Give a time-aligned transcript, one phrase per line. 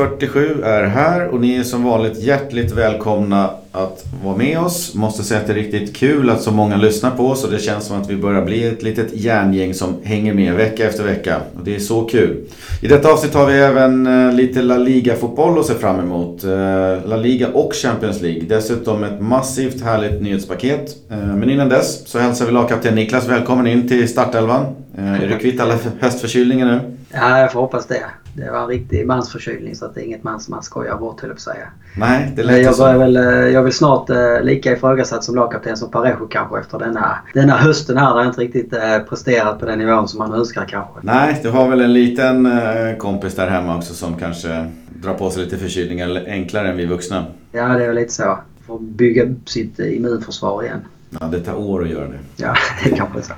[0.00, 4.94] 47 är här och ni är som vanligt hjärtligt välkomna att vara med oss.
[4.94, 7.58] Måste säga att det är riktigt kul att så många lyssnar på oss och det
[7.58, 11.40] känns som att vi börjar bli ett litet järngäng som hänger med vecka efter vecka.
[11.58, 12.36] Och det är så kul.
[12.82, 16.44] I detta avsnitt har vi även eh, lite La Liga-fotboll att se fram emot.
[16.44, 16.50] Eh,
[17.08, 18.42] La Liga och Champions League.
[18.48, 20.96] Dessutom ett massivt härligt nyhetspaket.
[21.10, 24.66] Eh, men innan dess så hälsar vi lagkapten Niklas välkommen in till startelvan.
[24.98, 26.80] Är du kvitt alla höstförkylningar nu?
[27.12, 28.04] Ja, jag får hoppas det.
[28.34, 31.20] Det var en riktig mansförkylning så att det är inget man som man skojar bort
[31.20, 31.68] höll jag på säga.
[31.96, 32.84] Nej, det lät jag, så.
[32.84, 37.18] Väl, eh, jag vill snart eh, lika ifrågasatt som lagkapten som Parejo kanske efter denna,
[37.34, 38.14] denna hösten här.
[38.14, 41.00] Där jag inte riktigt eh, presterat på den nivån som man önskar kanske.
[41.02, 45.30] Nej, du har väl en liten eh, kompis där hemma också som kanske drar på
[45.30, 47.24] sig lite förkylningar enklare än vi vuxna.
[47.52, 48.38] Ja, det är väl lite så.
[48.66, 50.80] Får bygga upp sitt immunförsvar igen.
[51.10, 52.18] Ja, det tar år att göra det.
[52.36, 53.32] Ja, det kanske så.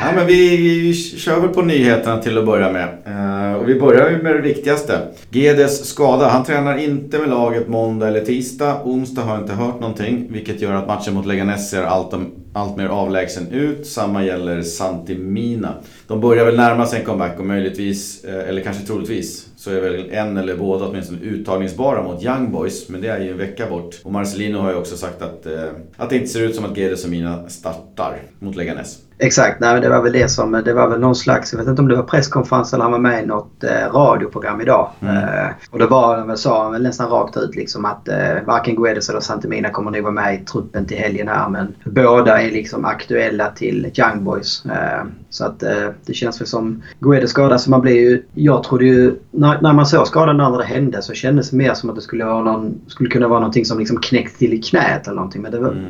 [0.00, 2.88] Ja, men vi kör väl på nyheterna till att börja med.
[3.08, 4.98] Uh, och vi börjar med det viktigaste.
[5.30, 6.28] Gedes skada.
[6.28, 8.80] Han tränar inte med laget måndag eller tisdag.
[8.84, 10.26] Onsdag har jag inte hört någonting.
[10.30, 12.14] Vilket gör att matchen mot Leganes ser allt,
[12.54, 13.86] allt mer avlägsen ut.
[13.86, 15.74] Samma gäller Santi Mina.
[16.06, 19.80] De börjar väl närma sig en comeback och möjligtvis, eh, eller kanske troligtvis, så är
[19.80, 22.88] väl en eller båda åtminstone uttagningsbara mot Young Boys.
[22.88, 24.00] Men det är ju en vecka bort.
[24.02, 26.76] Och Marcelino har ju också sagt att, eh, att det inte ser ut som att
[26.76, 28.98] Gedes och Mina startar mot Leganes.
[29.18, 31.82] Exakt, nej, det var väl det som, det var väl någon slags, jag vet inte
[31.82, 34.90] om det var presskonferens eller han var med i något eh, radioprogram idag.
[35.00, 35.16] Mm.
[35.16, 38.74] Eh, och då var han sa han väl nästan rakt ut liksom att eh, varken
[38.74, 42.50] Guedes eller Santemina kommer nog vara med i truppen till helgen här men båda är
[42.50, 44.64] liksom aktuella till Young Boys.
[44.66, 48.62] Eh, så att eh, det känns väl som Guedes skada så man blir ju, jag
[48.62, 51.90] trodde ju, när, när man såg skadan när det hände så kändes det mer som
[51.90, 55.06] att det skulle, vara någon, skulle kunna vara någonting som liksom knäckt till i knät
[55.06, 55.42] eller någonting.
[55.42, 55.84] Men det var, mm.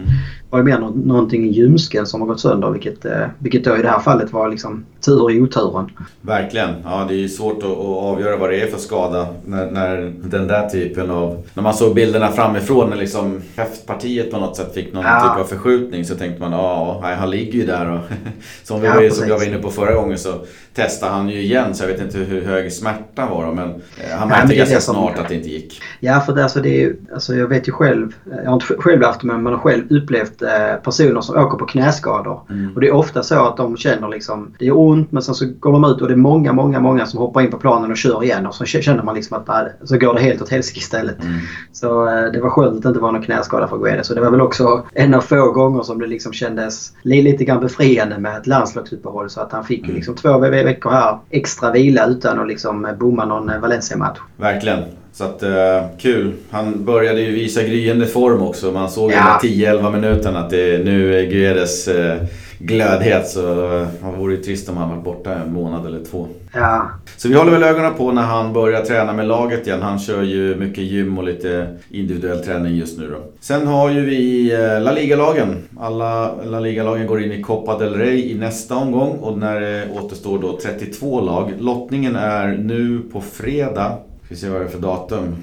[0.54, 3.82] Var ju mer någonting i ljumsken som har gått sönder vilket eh, vilket då i
[3.82, 5.90] det här fallet var liksom tur i oturen.
[6.20, 6.70] Verkligen.
[6.84, 10.46] Ja, det är svårt att, att avgöra vad det är för skada när, när, den
[10.46, 11.42] där typen av...
[11.54, 15.20] När man såg bilderna framifrån när liksom höftpartiet på något sätt fick någon ja.
[15.20, 18.00] typ av förskjutning så tänkte man ja, han ligger ju där och
[18.64, 20.32] som vi ja, var, som jag var inne på förra gången så
[20.74, 24.16] testade han ju igen så jag vet inte hur hög smärtan var då, men eh,
[24.18, 25.80] han märkte ganska snart att det inte gick.
[26.00, 29.04] Ja, för det, alltså, det är, alltså, jag vet ju själv, jag har inte själv
[29.04, 30.42] haft det men man har själv upplevt
[30.82, 32.40] personer som åker på knäskador.
[32.50, 32.74] Mm.
[32.74, 35.46] Och det är ofta så att de känner liksom, det är ont men sen så
[35.60, 37.96] går de ut och det är många, många, många som hoppar in på planen och
[37.96, 40.78] kör igen och så känner man liksom att nej, så går det helt åt helsike
[40.78, 41.22] istället.
[41.22, 41.38] Mm.
[41.72, 44.06] Så eh, det var skönt att det inte var någon knäskada för Guedes.
[44.06, 47.60] Så det var väl också en av få gånger som det liksom kändes lite grann
[47.60, 49.96] befriande med ett landslagsuppehåll så att han fick mm.
[49.96, 54.18] liksom två veckor här extra vila utan att liksom bomma någon Valencia-match.
[54.36, 54.84] Verkligen.
[55.14, 56.32] Så att uh, kul.
[56.50, 58.72] Han började ju visa gryende form också.
[58.72, 59.40] Man såg ja.
[59.42, 62.14] i de 10-11 minuterna att det nu är Guedes uh,
[62.58, 63.88] glödhet så det
[64.18, 66.26] vore ju trist om han varit borta en månad eller två.
[66.54, 66.90] Ja.
[67.16, 69.82] Så vi håller väl ögonen på när han börjar träna med laget igen.
[69.82, 73.16] Han kör ju mycket gym och lite individuell träning just nu då.
[73.40, 75.56] Sen har ju vi La Liga-lagen.
[75.80, 79.88] Alla La Liga-lagen går in i Copa del Rey i nästa omgång och när det
[79.92, 81.52] återstår då 32 lag.
[81.58, 83.98] Lottningen är nu på fredag
[84.28, 85.36] vi se vad det är för datum.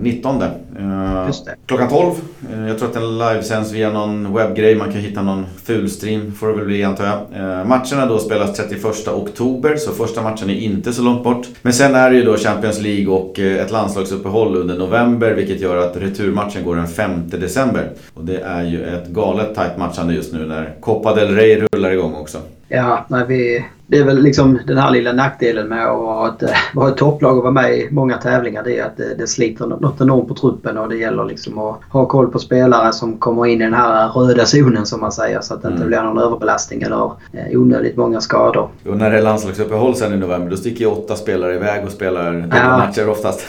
[0.00, 0.42] 19.
[0.42, 1.54] Uh, Just det.
[1.66, 2.14] Klockan 12.
[2.52, 4.74] Uh, jag tror att den livesänds via någon webbgrej.
[4.74, 7.66] Man kan hitta någon fulstream får det väl bli antar jag.
[7.66, 11.46] Matcherna då spelas 31 oktober så första matchen är inte så långt bort.
[11.62, 15.76] Men sen är det ju då Champions League och ett landslagsuppehåll under november vilket gör
[15.76, 17.90] att returmatchen går den 5 december.
[18.14, 21.90] Och det är ju ett galet tajt matchande just nu när Copa del Rey rullar
[21.90, 22.38] igång också.
[22.68, 26.42] Ja, nej, vi, det är väl liksom den här lilla nackdelen med att vara ett,
[26.74, 28.62] vara ett topplag och vara med i många tävlingar.
[28.62, 31.80] Det är att det, det sliter något enormt på truppen och det gäller liksom att
[31.90, 35.40] ha koll på spelare som kommer in i den här röda zonen som man säger
[35.40, 35.88] så att det inte mm.
[35.88, 38.68] blir någon överbelastning eller eh, onödigt många skador.
[38.88, 41.92] Och när det är landslagsuppehåll sen i november då sticker ju åtta spelare iväg och
[41.92, 42.78] spelar ja.
[42.78, 43.46] matcher oftast.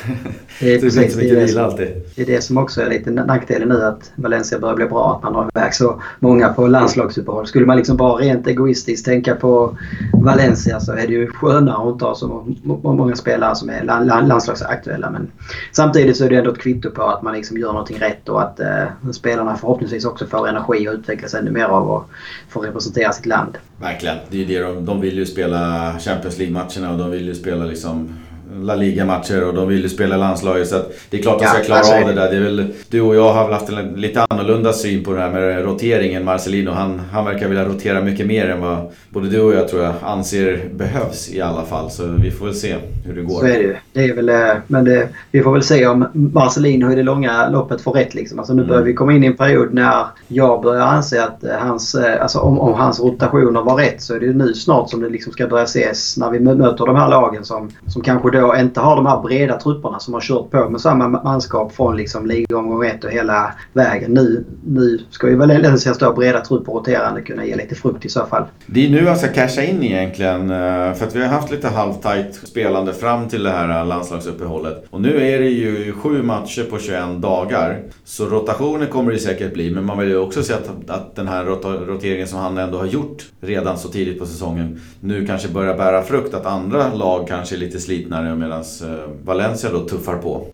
[0.60, 1.75] Det är, precis, det, är det, som,
[2.16, 5.16] det är det som också är lite nackdelen nu att Valencia börjar bli bra.
[5.16, 7.48] Att man har iväg så många på landslagsuppehåll.
[7.48, 9.78] Skulle man liksom bara rent egoistiskt tänka på
[10.27, 13.83] Valencia så är det ju skönare att inte ha så många spelare som är
[14.27, 15.09] landslagsaktuella.
[15.09, 15.31] Men
[15.71, 18.41] samtidigt så är det ändå ett kvitto på att man liksom gör någonting rätt och
[18.41, 22.03] att eh, spelarna förhoppningsvis också får energi och utvecklas ännu mer av att
[22.50, 23.57] få representera sitt land.
[23.81, 24.18] Verkligen.
[24.29, 27.65] Det är det de, de vill ju spela Champions League-matcherna och de vill ju spela
[27.65, 28.09] liksom
[28.56, 30.68] La Liga-matcher och de vill ju spela landslaget.
[30.68, 30.76] Så
[31.10, 32.32] det är klart de ska klara alltså, av det där.
[32.32, 35.20] Det är väl, du och jag har väl haft en lite annorlunda syn på det
[35.20, 36.26] här med roteringen.
[36.26, 39.84] Marcelino han, han verkar vilja rotera mycket mer än vad både du och jag tror
[39.84, 41.92] jag anser behövs i alla fall.
[41.92, 43.40] Så vi får väl se hur det går.
[43.40, 43.76] Så är det ju.
[43.94, 47.50] Det är väl, eh, men det, vi får väl se om Marcelino i det långa
[47.50, 48.16] loppet får rätt.
[48.16, 48.40] Liksom.
[48.40, 48.70] Alltså nu mm.
[48.70, 52.22] börjar vi komma in i en period när jag börjar anse att eh, hans, eh,
[52.22, 55.34] alltså om, om hans rotationer var rätt så är det nu snart som det liksom
[55.34, 58.95] ska börja ses när vi möter de här lagen som, som kanske då inte har
[58.95, 63.04] de här breda trupperna som har kört på med samma manskap från liksom ligomgång 1
[63.04, 64.12] och hela vägen.
[64.12, 68.25] Nu, nu ska ju Valencias då breda trupper roterande kunna ge lite frukt i så
[68.25, 68.44] fall.
[68.66, 70.51] Det är nu jag ska casha in egentligen.
[70.51, 74.86] Eh, för att vi har haft lite halvtajt spelande fram till det här landslagsuppehållet.
[74.89, 77.80] Och nu är det ju sju matcher på 21 dagar.
[78.06, 79.72] Så rotationer kommer det säkert bli.
[79.72, 81.45] Men man vill ju också se att, att den här
[81.86, 86.04] roteringen som han ändå har gjort redan så tidigt på säsongen nu kanske börjar bära
[86.04, 86.34] frukt.
[86.34, 90.47] Att andra lag kanske är lite slitnare medan eh, Valencia då tuffar på.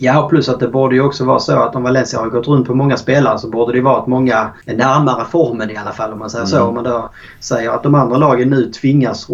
[0.00, 2.66] Ja, plus att det borde ju också vara så att om Valencia har gått runt
[2.66, 6.12] på många spelare så borde det vara att många är närmare formen i alla fall
[6.12, 6.50] om man säger mm.
[6.50, 6.64] så.
[6.64, 7.10] Om man då
[7.40, 9.30] säger att de andra lagen nu tvingas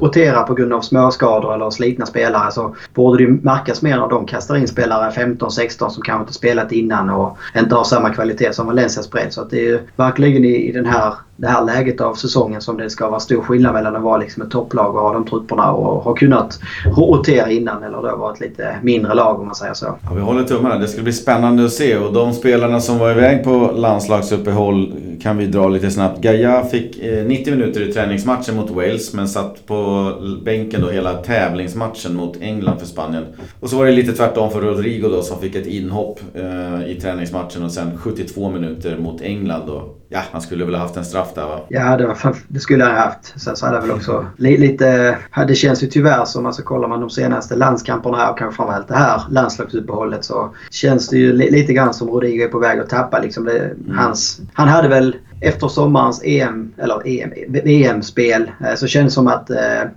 [0.00, 4.08] rotera på grund av småskador eller slitna spelare så borde det ju märkas mer när
[4.08, 8.52] de kastar in spelare 15-16 som kanske inte spelat innan och inte har samma kvalitet
[8.52, 9.32] som Valencias bredd.
[9.32, 12.60] Så att det är ju verkligen i, i den här det här läget av säsongen
[12.60, 15.26] som det ska vara stor skillnad mellan att vara liksom ett topplag och ha de
[15.26, 16.60] trupperna och ha kunnat
[16.96, 19.86] rotera innan eller då vara ett lite mindre lag om man säger så.
[20.02, 20.78] Ja, vi håller tummarna.
[20.78, 24.92] Det ska bli spännande att se och de spelarna som var iväg på landslagsuppehåll
[25.22, 26.20] kan vi dra lite snabbt.
[26.20, 30.12] Gaia fick eh, 90 minuter i träningsmatchen mot Wales men satt på
[30.44, 33.24] bänken då hela tävlingsmatchen mot England för Spanien.
[33.60, 36.98] Och så var det lite tvärtom för Rodrigo då som fick ett inhopp eh, i
[37.02, 39.99] träningsmatchen och sen 72 minuter mot England då.
[40.12, 41.60] Ja, han skulle väl ha haft en straff där va?
[41.68, 43.40] Ja, det, var, det skulle han ha haft.
[43.40, 45.18] Sen så hade väl också lite...
[45.48, 48.88] Det känns ju tyvärr som, alltså kollar man de senaste landskamperna här och kanske framförallt
[48.88, 52.88] det här landslagsuppehållet så känns det ju lite grann som Rodrigo är på väg att
[52.88, 53.98] tappa liksom det, mm.
[53.98, 54.40] hans...
[54.52, 59.28] Han hade väl efter sommarens EM, eller EM, VM-spel e eh, så kändes det som
[59.28, 59.56] att eh,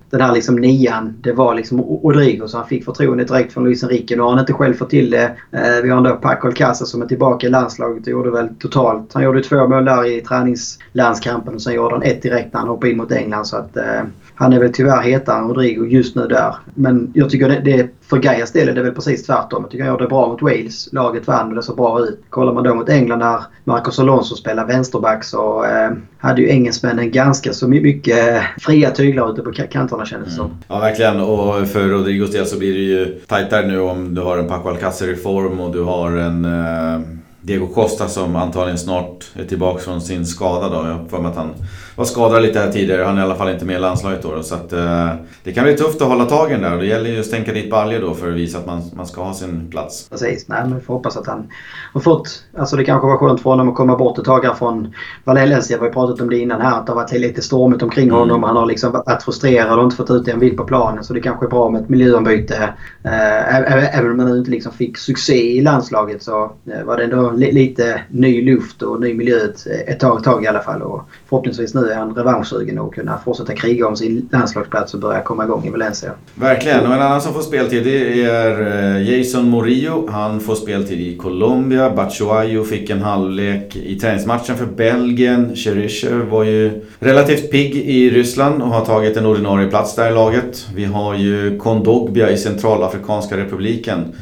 [0.10, 2.48] den här liksom nian, det var liksom Rodrigo.
[2.48, 4.16] Så han fick förtroende direkt från Luis Enrique.
[4.16, 5.32] Nu har han inte själv fått till det.
[5.52, 9.14] Eh, vi har ändå Paco Alcázar som är tillbaka i landslaget och gjorde väl totalt.
[9.14, 12.70] Han gjorde två mål där i träningslandskampen och sen gjorde han ett direkt när han
[12.70, 13.46] hoppade in mot England.
[13.46, 13.78] Så att
[14.36, 16.56] han är väl tyvärr hetare än Rodrigo just nu där.
[16.76, 19.64] Men jag tycker det, det för Gaias del är det väl precis tvärtom.
[19.64, 20.90] Jag tycker han gjorde det bra mot Wales.
[20.94, 22.20] Laget vann och det såg bra ut.
[22.30, 27.12] Kollar man då mot England när Marcos Alonso spelar vänsterback så eh, hade ju engelsmännen
[27.12, 30.50] ganska så mycket eh, fria tyglar ute på kanterna kändes det mm.
[30.50, 30.58] som.
[30.68, 34.38] Ja verkligen och för Rodrigos del så blir det ju tajtare nu om du har
[34.38, 39.26] en Paco Alcacer i form och du har en eh Diego Costa som antagligen snart
[39.36, 40.88] är tillbaka från sin skada då.
[40.88, 41.54] Jag har för mig att han
[41.96, 43.04] var skadad lite här tidigare.
[43.04, 44.44] Han är i alla fall inte med i landslaget då.
[44.44, 45.10] Så att, eh,
[45.44, 46.74] det kan bli tufft att hålla tagen där.
[46.74, 49.08] Och det gäller ju att stänka dit Balje då för att visa att man, man
[49.08, 50.10] ska ha sin plats.
[50.10, 50.48] Precis.
[50.48, 51.48] Nej, men vi får hoppas att han
[51.94, 52.44] har fått...
[52.58, 54.94] Alltså det kanske var skönt för honom att komma bort ett tag här från
[55.24, 55.78] Valencia.
[55.78, 56.80] Vi har pratat om det innan här.
[56.80, 58.20] Att det har varit lite stormigt omkring mm.
[58.20, 58.44] honom.
[58.44, 61.04] Han har liksom varit frustrerad och inte fått ut det han vill på planen.
[61.04, 62.74] Så det kanske är bra med ett miljöombyte.
[63.04, 67.32] Eh, även om han inte liksom fick succé i landslaget så eh, var det ändå
[67.32, 70.82] lite ny luft och ny miljö ett, ett tag, tag i alla fall.
[70.82, 75.22] Och förhoppningsvis nu är han revanschsugen och kunna fortsätta kriga om sin landslagsplats och börja
[75.22, 76.12] komma igång i Valencia.
[76.36, 76.80] Verkligen.
[76.80, 78.62] Och en annan som får speltid det är
[78.96, 80.08] eh, Jason Morillo.
[80.12, 81.90] Han får speltid i Colombia.
[81.90, 85.56] Batshuayu fick en halvlek i träningsmatchen för Belgien.
[85.56, 90.14] Cherisher var ju relativt pigg i Ryssland och har tagit en ordinarie plats där i
[90.14, 90.68] laget.
[90.76, 94.14] Vi har ju Kondogbia i Centralafrikanska republiken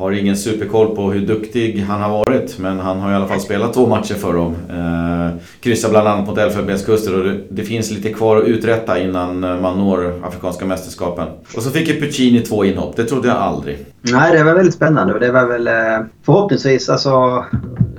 [0.00, 3.40] har ingen superkoll på hur duktig han har varit men han har i alla fall
[3.40, 4.56] spelat två matcher för dem.
[4.70, 9.44] Eh, kryssar bland annat mot Elfenbenskusten och det, det, finns lite kvar att uträtta innan
[9.44, 11.28] eh, man når Afrikanska mästerskapen.
[11.56, 13.78] Och så fick ju Puccini två inhopp, det trodde jag aldrig.
[14.02, 17.44] Nej, det var väldigt spännande och det var väl eh, förhoppningsvis alltså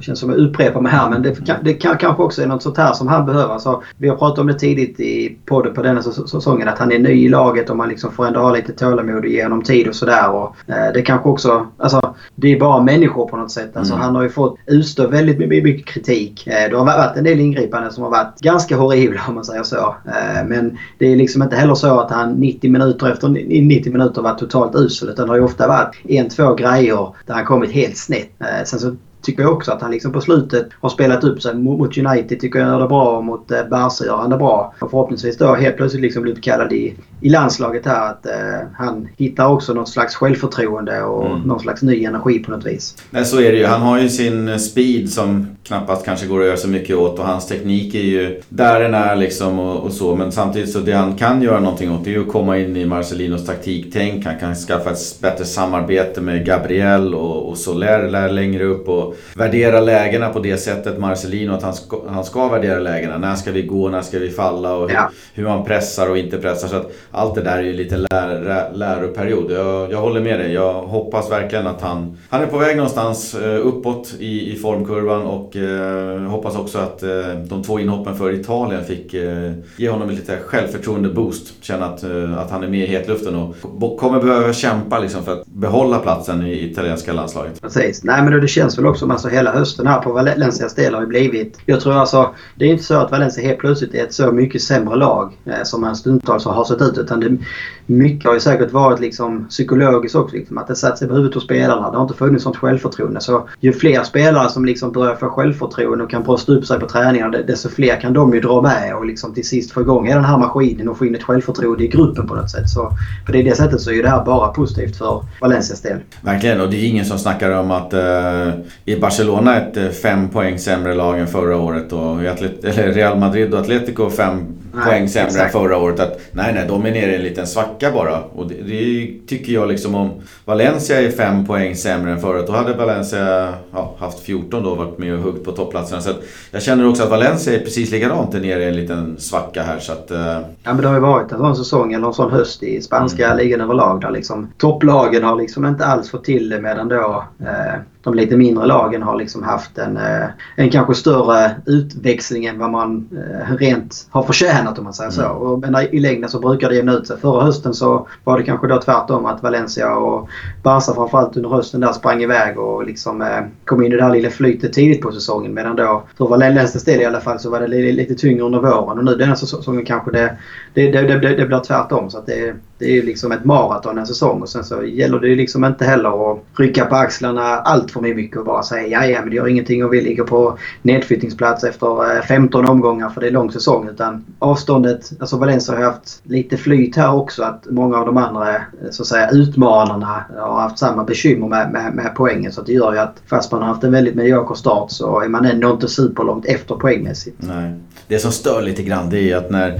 [0.01, 2.47] det känns som att jag upprepar mig här men det, det kan, kanske också är
[2.47, 3.53] något sånt här som han behöver.
[3.53, 6.99] Alltså, vi har pratat om det tidigt i podden på denna säsongen att han är
[6.99, 9.87] ny i laget och man liksom får ändå ha lite tålamod och ge honom tid
[9.87, 10.43] och sådär.
[10.67, 11.67] Eh, det kanske också...
[11.77, 13.77] Alltså, det är bara människor på något sätt.
[13.77, 14.05] Alltså, mm.
[14.05, 16.47] Han har ju fått utstå väldigt mycket kritik.
[16.47, 19.63] Eh, det har varit en del ingripanden som har varit ganska horribla om man säger
[19.63, 19.95] så.
[20.05, 24.21] Eh, men det är liksom inte heller så att han 90 minuter efter 90 minuter
[24.21, 25.09] varit totalt usel.
[25.09, 28.29] Utan det har ju ofta varit en, två grejer där han kommit helt snett.
[28.39, 31.55] Eh, sen så tycker jag också att han liksom på slutet har spelat upp sig.
[31.55, 34.73] Mot United tycker jag han gör det bra mot eh, Barca gör han det bra.
[34.79, 39.07] Och förhoppningsvis då helt plötsligt liksom blivit kallad i, i landslaget här att eh, han
[39.17, 41.41] hittar också något slags självförtroende och mm.
[41.41, 42.95] någon slags ny energi på något vis.
[43.09, 43.65] Nej så är det ju.
[43.65, 47.25] Han har ju sin speed som knappast kanske går att göra så mycket åt och
[47.25, 50.15] hans teknik är ju där den är liksom och, och så.
[50.15, 52.77] Men samtidigt så det han kan göra någonting åt det är ju att komma in
[52.77, 54.25] i Marcelinos taktiktänk.
[54.25, 59.39] Han kan skaffa ett bättre samarbete med Gabriel och, och Soler längre upp och och
[59.39, 63.17] värdera lägena på det sättet Marcelino att han ska, han ska värdera lägena.
[63.17, 65.09] När ska vi gå, när ska vi falla och hur, ja.
[65.33, 66.67] hur man pressar och inte pressar.
[66.67, 69.51] Så att allt det där är ju lite lär, läroperiod.
[69.51, 70.53] Jag, jag håller med dig.
[70.53, 75.21] Jag hoppas verkligen att han, han är på väg någonstans eh, uppåt i, i formkurvan
[75.21, 77.09] och eh, hoppas också att eh,
[77.47, 81.53] de två inhoppen för Italien fick eh, ge honom lite självförtroende-boost.
[81.61, 85.33] Känna att, eh, att han är med i hetluften och kommer behöva kämpa liksom för
[85.33, 87.61] att behålla platsen i italienska landslaget.
[87.61, 88.03] Precis.
[88.03, 91.01] Nej men det känns väl också, som alltså hela hösten här på Valencias del har
[91.01, 91.59] ju blivit...
[91.65, 94.61] Jag tror alltså, det är inte så att Valencia helt plötsligt är ett så mycket
[94.61, 96.97] sämre lag eh, som man stundtals har sett ut.
[96.97, 97.37] Utan det,
[97.85, 100.35] mycket har ju säkert varit liksom psykologiskt också.
[100.35, 101.91] Liksom, att det satt sig på huvudet hos spelarna.
[101.91, 103.21] Det har inte funnits sånt självförtroende.
[103.21, 106.87] Så ju fler spelare som liksom börjar få självförtroende och kan brösta upp sig på
[106.87, 110.25] träningarna desto fler kan de ju dra med och liksom till sist få igång den
[110.25, 112.69] här maskinen och få in ett självförtroende i gruppen på något sätt.
[112.69, 112.91] Så
[113.25, 115.99] på det sättet så är ju det här bara positivt för Valencias del.
[116.21, 118.49] Verkligen och det är ingen som snackar om att eh,
[118.85, 123.19] i Barcelona ett eh, fem poäng sämre lag än förra året och i eller Real
[123.19, 125.99] Madrid och Atletico fem nej, poäng sämre än förra året.
[125.99, 128.23] Att, nej, nej, de är nere i en liten svacka bara.
[128.23, 130.11] Och det, det, tycker jag liksom om
[130.45, 132.47] Valencia är fem poäng sämre än förut.
[132.47, 136.01] Då hade Valencia ja, haft 14 då och varit med och huggt på toppplatserna.
[136.01, 136.09] Så
[136.51, 139.79] jag känner också att Valencia är precis likadant nere i en liten svacka här.
[139.79, 140.17] Så att, uh...
[140.63, 143.25] Ja men det har ju varit en sån säsong eller en sån höst i spanska
[143.25, 143.37] mm.
[143.37, 147.81] ligan överlag där liksom topplagen har liksom inte alls fått till det medan då eh,
[148.03, 152.69] de lite mindre lagen har liksom haft en, eh, en kanske större utväxling än vad
[152.69, 155.21] man eh, rent har förtjänat om man säger så.
[155.21, 155.37] Mm.
[155.37, 157.17] Och, men i längden så brukar det jämna ut sig.
[157.17, 160.29] Förra hösten så var det kanske då tvärtom att Valencia och
[160.63, 164.11] Barca framförallt under hösten där sprang iväg och liksom eh, kom in i det här
[164.11, 165.53] lilla flytet tidigt på säsongen.
[165.53, 168.97] Medan då för Valencias del i alla fall så var det lite, tyngre under våren.
[168.97, 170.37] Och nu denna säsongen kanske det,
[170.73, 172.09] det, det, det, det blir tvärtom.
[172.09, 175.19] Så att det, det är ju liksom ett maraton en säsong och sen så gäller
[175.19, 178.87] det ju liksom inte heller att rycka på axlarna allt för mycket och bara säga
[178.87, 183.09] ja, ja men det gör ingenting och vi ligger på nedflyttningsplats efter eh, 15 omgångar
[183.09, 183.89] för det är lång säsong.
[183.89, 188.55] Utan avståndet, alltså Valencia har haft lite flyt här också att många av de andra
[188.55, 188.61] eh,
[188.91, 192.51] så att säga utmanarna har haft samma bekymmer med, med, med poängen.
[192.51, 195.27] Så det gör ju att fast man har haft en väldigt medioker start så är
[195.27, 197.37] man ändå inte superlångt efter poängmässigt.
[197.39, 197.73] Nej.
[198.07, 199.79] Det som stör lite grann det är att när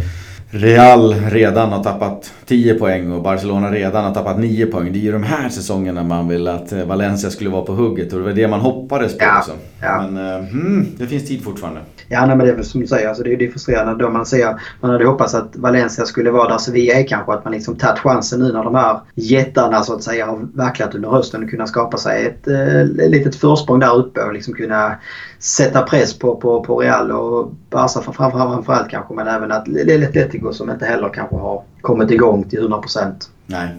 [0.54, 4.94] Real redan har tappat 10 poäng och Barcelona redan har tappat 9 poäng.
[4.94, 8.14] Det är ju de här säsongerna man vill att eh, Valencia skulle vara på hugget
[8.14, 9.52] och det var det man hoppades på ja, också.
[9.82, 10.08] Ja.
[10.10, 11.82] Men uh, hmm, det finns tid fortfarande.
[12.12, 13.08] Ja, nej, men det är väl som du säger.
[13.08, 14.62] Alltså, det är frustrerande då man ser.
[14.82, 17.34] Man hade hoppats att Valencia skulle vara där Sevilla är kanske.
[17.34, 20.96] Att man liksom tagit chansen nu när de här jättarna så att säga har verklat
[20.96, 24.96] under hösten och kunna skapa sig ett eh, litet försprång där uppe och liksom kunna
[25.40, 30.70] sätta press på, på, på Real och Barca framförallt kanske men även att Atletico som
[30.70, 33.12] inte heller kanske har kommit igång till 100%.
[33.46, 33.70] Nej.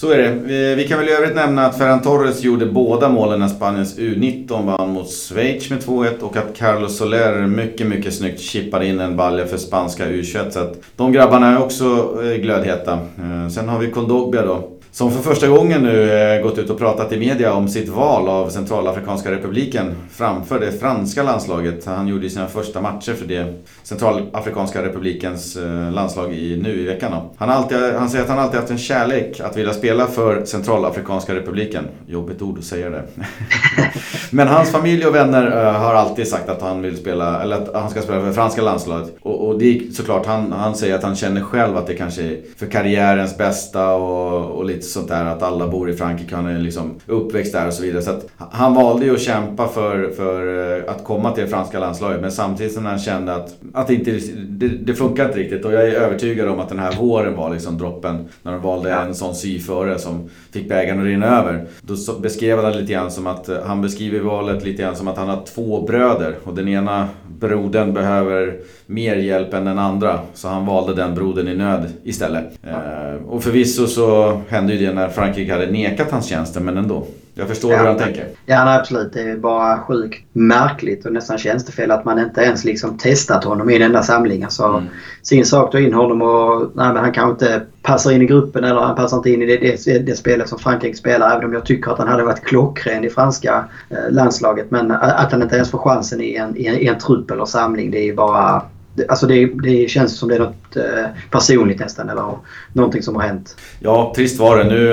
[0.00, 0.74] Så är det.
[0.74, 4.66] Vi kan väl i övrigt nämna att Ferran Torres gjorde båda målen när Spaniens U19
[4.66, 9.16] vann mot Schweiz med 2-1 och att Carlos Soler mycket, mycket snyggt chippade in en
[9.16, 10.50] balja för spanska U21.
[10.50, 11.84] Så att de grabbarna är också
[12.22, 12.92] eh, glödheta.
[12.92, 16.78] Eh, sen har vi Kondogbia då som för första gången nu eh, gått ut och
[16.78, 21.84] pratat i media om sitt val av Centralafrikanska republiken framför det franska landslaget.
[21.84, 27.12] Han gjorde sina första matcher för det Centralafrikanska republikens eh, landslag i, nu i veckan.
[27.36, 31.34] Han, alltid, han säger att han alltid haft en kärlek att vilja spela för Centralafrikanska
[31.34, 31.84] republiken.
[32.06, 33.02] Jobbigt ord att säga det.
[34.30, 37.74] Men hans familj och vänner eh, har alltid sagt att han vill spela, eller att
[37.74, 39.16] han ska spela för franska landslaget.
[39.22, 42.22] Och, och det är såklart, han, han säger att han känner själv att det kanske
[42.22, 46.36] är för karriärens bästa och, och lite lite sånt där att alla bor i Frankrike,
[46.36, 48.02] han är liksom uppväxt där och så vidare.
[48.02, 51.78] Så att han valde ju att kämpa för, för eh, att komma till det franska
[51.78, 52.20] landslaget.
[52.20, 54.10] Men samtidigt som han kände att, att det, inte,
[54.48, 55.64] det, det funkar inte riktigt.
[55.64, 58.28] Och jag är övertygad om att den här våren var liksom droppen.
[58.42, 61.64] När de valde en sån syföre som fick bägaren att rinna över.
[61.82, 65.08] Då beskrev han det lite grann som att, eh, han beskriver valet lite grann som
[65.08, 66.34] att han har två bröder.
[66.44, 67.08] Och den ena
[67.40, 70.20] brodern behöver mer hjälp än den andra.
[70.34, 72.58] Så han valde den brodern i nöd istället.
[72.62, 73.00] Ja.
[73.28, 77.06] Och förvisso så hände ju det när Frankrike hade nekat hans tjänster, men ändå.
[77.34, 78.24] Jag förstår ja, hur han tänker.
[78.46, 79.12] Ja, nej, absolut.
[79.12, 83.70] Det är bara sjukt märkligt och nästan tjänstefel att man inte ens liksom testat honom
[83.70, 84.44] i en enda samling.
[84.44, 84.84] Alltså, mm.
[85.22, 88.80] Sin sak ta in honom och nej, han kanske inte passar in i gruppen eller
[88.80, 91.36] han passar inte in i det, det, det spelet som Frankrike spelar.
[91.36, 94.70] Även om jag tycker att han hade varit klockren i franska eh, landslaget.
[94.70, 97.44] Men att han inte ens får chansen i en, i en, i en trupp eller
[97.44, 98.62] samling det är bara
[99.08, 100.82] Alltså det, det känns som det är något eh,
[101.30, 102.24] personligt nästan eller
[102.72, 103.56] någonting som har hänt.
[103.80, 104.64] Ja, trist var det.
[104.64, 104.92] Nu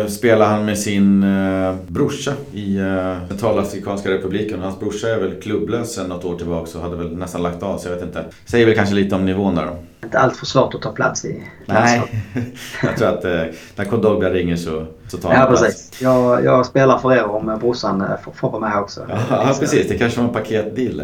[0.00, 4.60] eh, spelar han med sin eh, brorsa i eh, Centralafrikanska republiken.
[4.62, 7.78] Hans brorsa är väl klubblös sedan något år tillbaka och hade väl nästan lagt av
[7.78, 8.24] så jag vet inte.
[8.46, 9.76] Säger väl kanske lite om nivån där då.
[10.04, 12.02] Inte allt för svårt att ta plats i Nej,
[12.82, 13.40] jag tror att eh,
[13.76, 15.62] när Kondogbia ringer så, så tar han Ja, plats.
[15.62, 16.02] precis.
[16.02, 19.00] Jag, jag spelar för er om brorsan eh, får, får vara med också.
[19.30, 19.88] Ja, precis.
[19.88, 21.02] Det kanske var en paketdeal.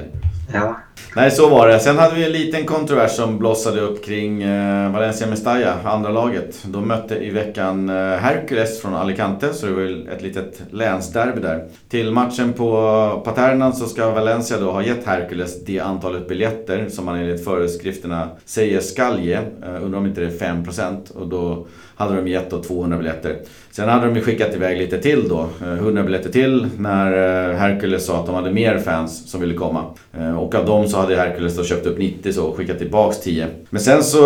[0.53, 0.77] Ja.
[1.17, 1.81] Nej, så var det.
[1.81, 6.65] Sen hade vi en liten kontrovers som blossade upp kring eh, Valencia Mestalla, andra laget.
[6.65, 11.41] De mötte i veckan eh, Hercules från Alicante, så det var ju ett litet länsderby
[11.41, 11.69] där.
[11.89, 17.05] Till matchen på Paternan så ska Valencia då ha gett Hercules det antalet biljetter som
[17.05, 19.35] man enligt föreskrifterna säger skall ge.
[19.35, 23.37] Eh, undrar om inte det är 5% och då hade de gett då 200 biljetter.
[23.71, 27.13] Sen hade de ju skickat iväg lite till då, eh, 100 biljetter till när
[27.51, 29.85] eh, Hercules sa att de hade mer fans som ville komma.
[30.19, 33.21] Eh, och av dem så hade Hercules då köpt upp 90 så och skickat tillbaks
[33.21, 33.47] 10.
[33.71, 34.21] Men sen så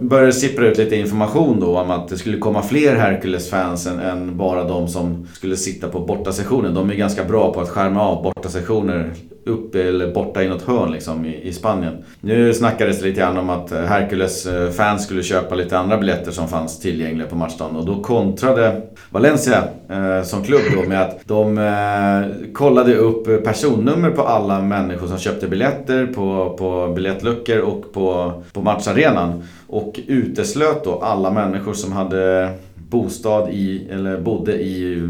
[0.00, 4.00] började det sippra ut lite information då om att det skulle komma fler Hercules-fans än,
[4.00, 6.74] än bara de som skulle sitta på bortasessionen.
[6.74, 9.10] De är ganska bra på att skärma av bortasessioner
[9.50, 12.04] upp eller borta i något hörn liksom i, i Spanien.
[12.20, 15.98] Nu snackades det lite grann om att eh, Hercules eh, fans skulle köpa lite andra
[15.98, 18.80] biljetter som fanns tillgängliga på matchdagen och då kontrade
[19.10, 25.06] Valencia eh, som klubb då med att de eh, kollade upp personnummer på alla människor
[25.06, 31.72] som köpte biljetter på, på biljettluckor och på, på matcharenan och uteslöt då alla människor
[31.72, 32.50] som hade
[32.90, 35.08] bostad i, eller bodde i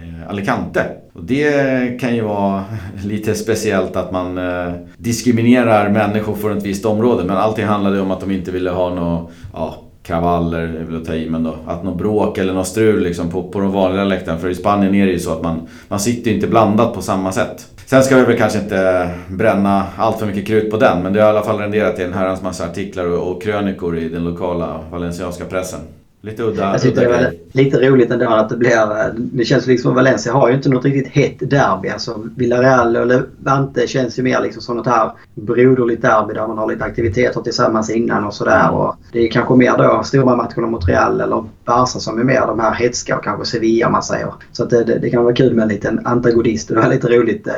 [0.00, 0.86] Eh, Alicante.
[1.12, 2.64] Och det kan ju vara
[3.04, 7.24] lite speciellt att man eh, diskriminerar människor från ett visst område.
[7.24, 11.04] Men allting handlade om att de inte ville ha något, ja, kravaller är väl att
[11.04, 14.04] ta i, men då, att något bråk eller något strul liksom på, på de vanliga
[14.04, 14.38] läktarna.
[14.38, 17.02] För i Spanien är det ju så att man, man sitter ju inte blandat på
[17.02, 17.66] samma sätt.
[17.86, 21.20] Sen ska vi väl kanske inte bränna allt för mycket krut på den, men det
[21.20, 24.24] har i alla fall renderat i en herrans massa artiklar och, och krönikor i den
[24.24, 25.80] lokala valencianska pressen.
[26.22, 27.40] Lite udda, Jag tyckte udda det var grej.
[27.52, 29.12] lite roligt ändå att det blir...
[29.14, 31.88] Det känns liksom Valencia har ju inte något riktigt hett derby.
[31.88, 36.58] Alltså Villarreal och Levante känns ju mer liksom som något här broderligt derby där man
[36.58, 38.70] har lite aktiviteter tillsammans innan och sådär.
[38.70, 42.40] Och det är kanske mer då stora matcherna mot Real eller Barca som är mer
[42.46, 44.32] de här hetska och kanske Sevilla om man säger.
[44.52, 46.68] Så det, det, det kan vara kul med en liten antagonist.
[46.68, 47.54] Det var lite roligt, eh,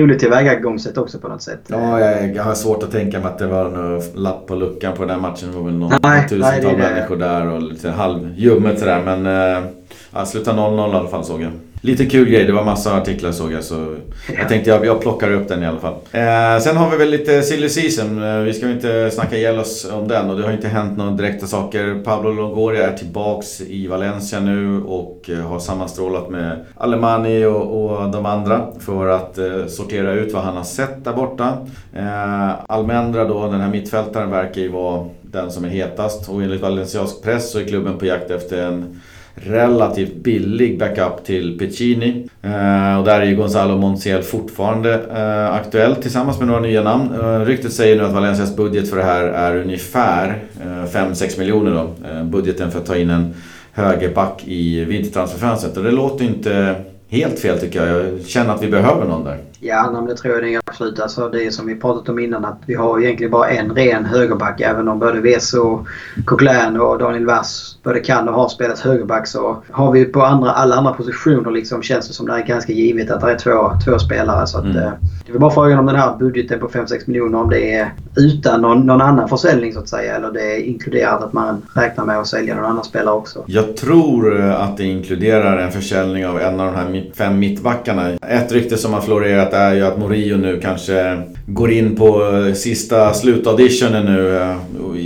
[0.00, 1.60] roligt tillvägagångssätt också på något sätt.
[1.66, 4.92] Ja, jag, jag har svårt att tänka mig att det var någon lapp på luckan
[4.96, 5.50] på den matchen.
[5.50, 9.02] Det var väl någon, Nej, tusental nej, det människor där och lite halvljummet sådär.
[9.04, 9.64] Men eh,
[10.12, 11.50] ja, sluta 0-0 i alla fall såg jag.
[11.80, 13.94] Lite kul grej, det var massa artiklar såg jag så
[14.38, 15.94] jag tänkte jag, jag plockar upp den i alla fall.
[16.12, 18.22] Eh, sen har vi väl lite silly season.
[18.22, 20.98] Eh, vi ska ju inte snacka ihjäl oss om den och det har inte hänt
[20.98, 22.02] några direkta saker.
[22.04, 28.10] Pablo Longoria är tillbaks i Valencia nu och eh, har sammanstrålat med Alemani och, och
[28.10, 31.58] de andra för att eh, sortera ut vad han har sett där borta.
[31.94, 35.06] Eh, Almendra då, den här mittfältaren, verkar ju vara
[35.36, 39.00] den som är hetast och enligt valenciansk press så är klubben på jakt efter en
[39.34, 42.28] relativt billig backup till Piccini.
[42.42, 47.14] Eh, och där är ju Gonzalo Montiel fortfarande eh, aktuell tillsammans med några nya namn.
[47.14, 51.70] Eh, ryktet säger nu att Valencias budget för det här är ungefär eh, 5-6 miljoner
[51.70, 52.08] då.
[52.10, 53.34] Eh, budgeten för att ta in en
[53.72, 55.76] högerback i vintertransferfönstret.
[55.76, 56.74] Och det låter inte
[57.08, 58.04] helt fel tycker jag.
[58.04, 59.38] Jag känner att vi behöver någon där.
[59.60, 61.00] Ja, men det tror jag det absolut.
[61.00, 64.04] Alltså, det är som vi pratat om innan att vi har egentligen bara en ren
[64.04, 64.60] högerback.
[64.60, 65.86] Även om både Veso,
[66.24, 70.50] Coquelin och Daniel Vass både kan och har spelat högerback så har vi på andra,
[70.50, 73.70] alla andra positioner liksom känns det som det är ganska givet att det är två,
[73.84, 74.46] två spelare.
[74.46, 74.76] Så att, Mm.
[74.76, 74.90] eh,
[75.26, 78.60] det är bara frågan om den här budgeten på 5-6 miljoner om det är utan
[78.62, 82.18] någon, någon annan försäljning så att säga eller det är inkluderat att man räknar med
[82.18, 83.44] att sälja någon annan spelare också.
[83.46, 88.10] Jag tror eh, att det inkluderar en försäljning av en av de här fem mittbackarna.
[88.10, 92.22] Ett rykte som har florerat är ju att Morio nu kanske går in på
[92.56, 94.56] sista slutauditionen nu, eh,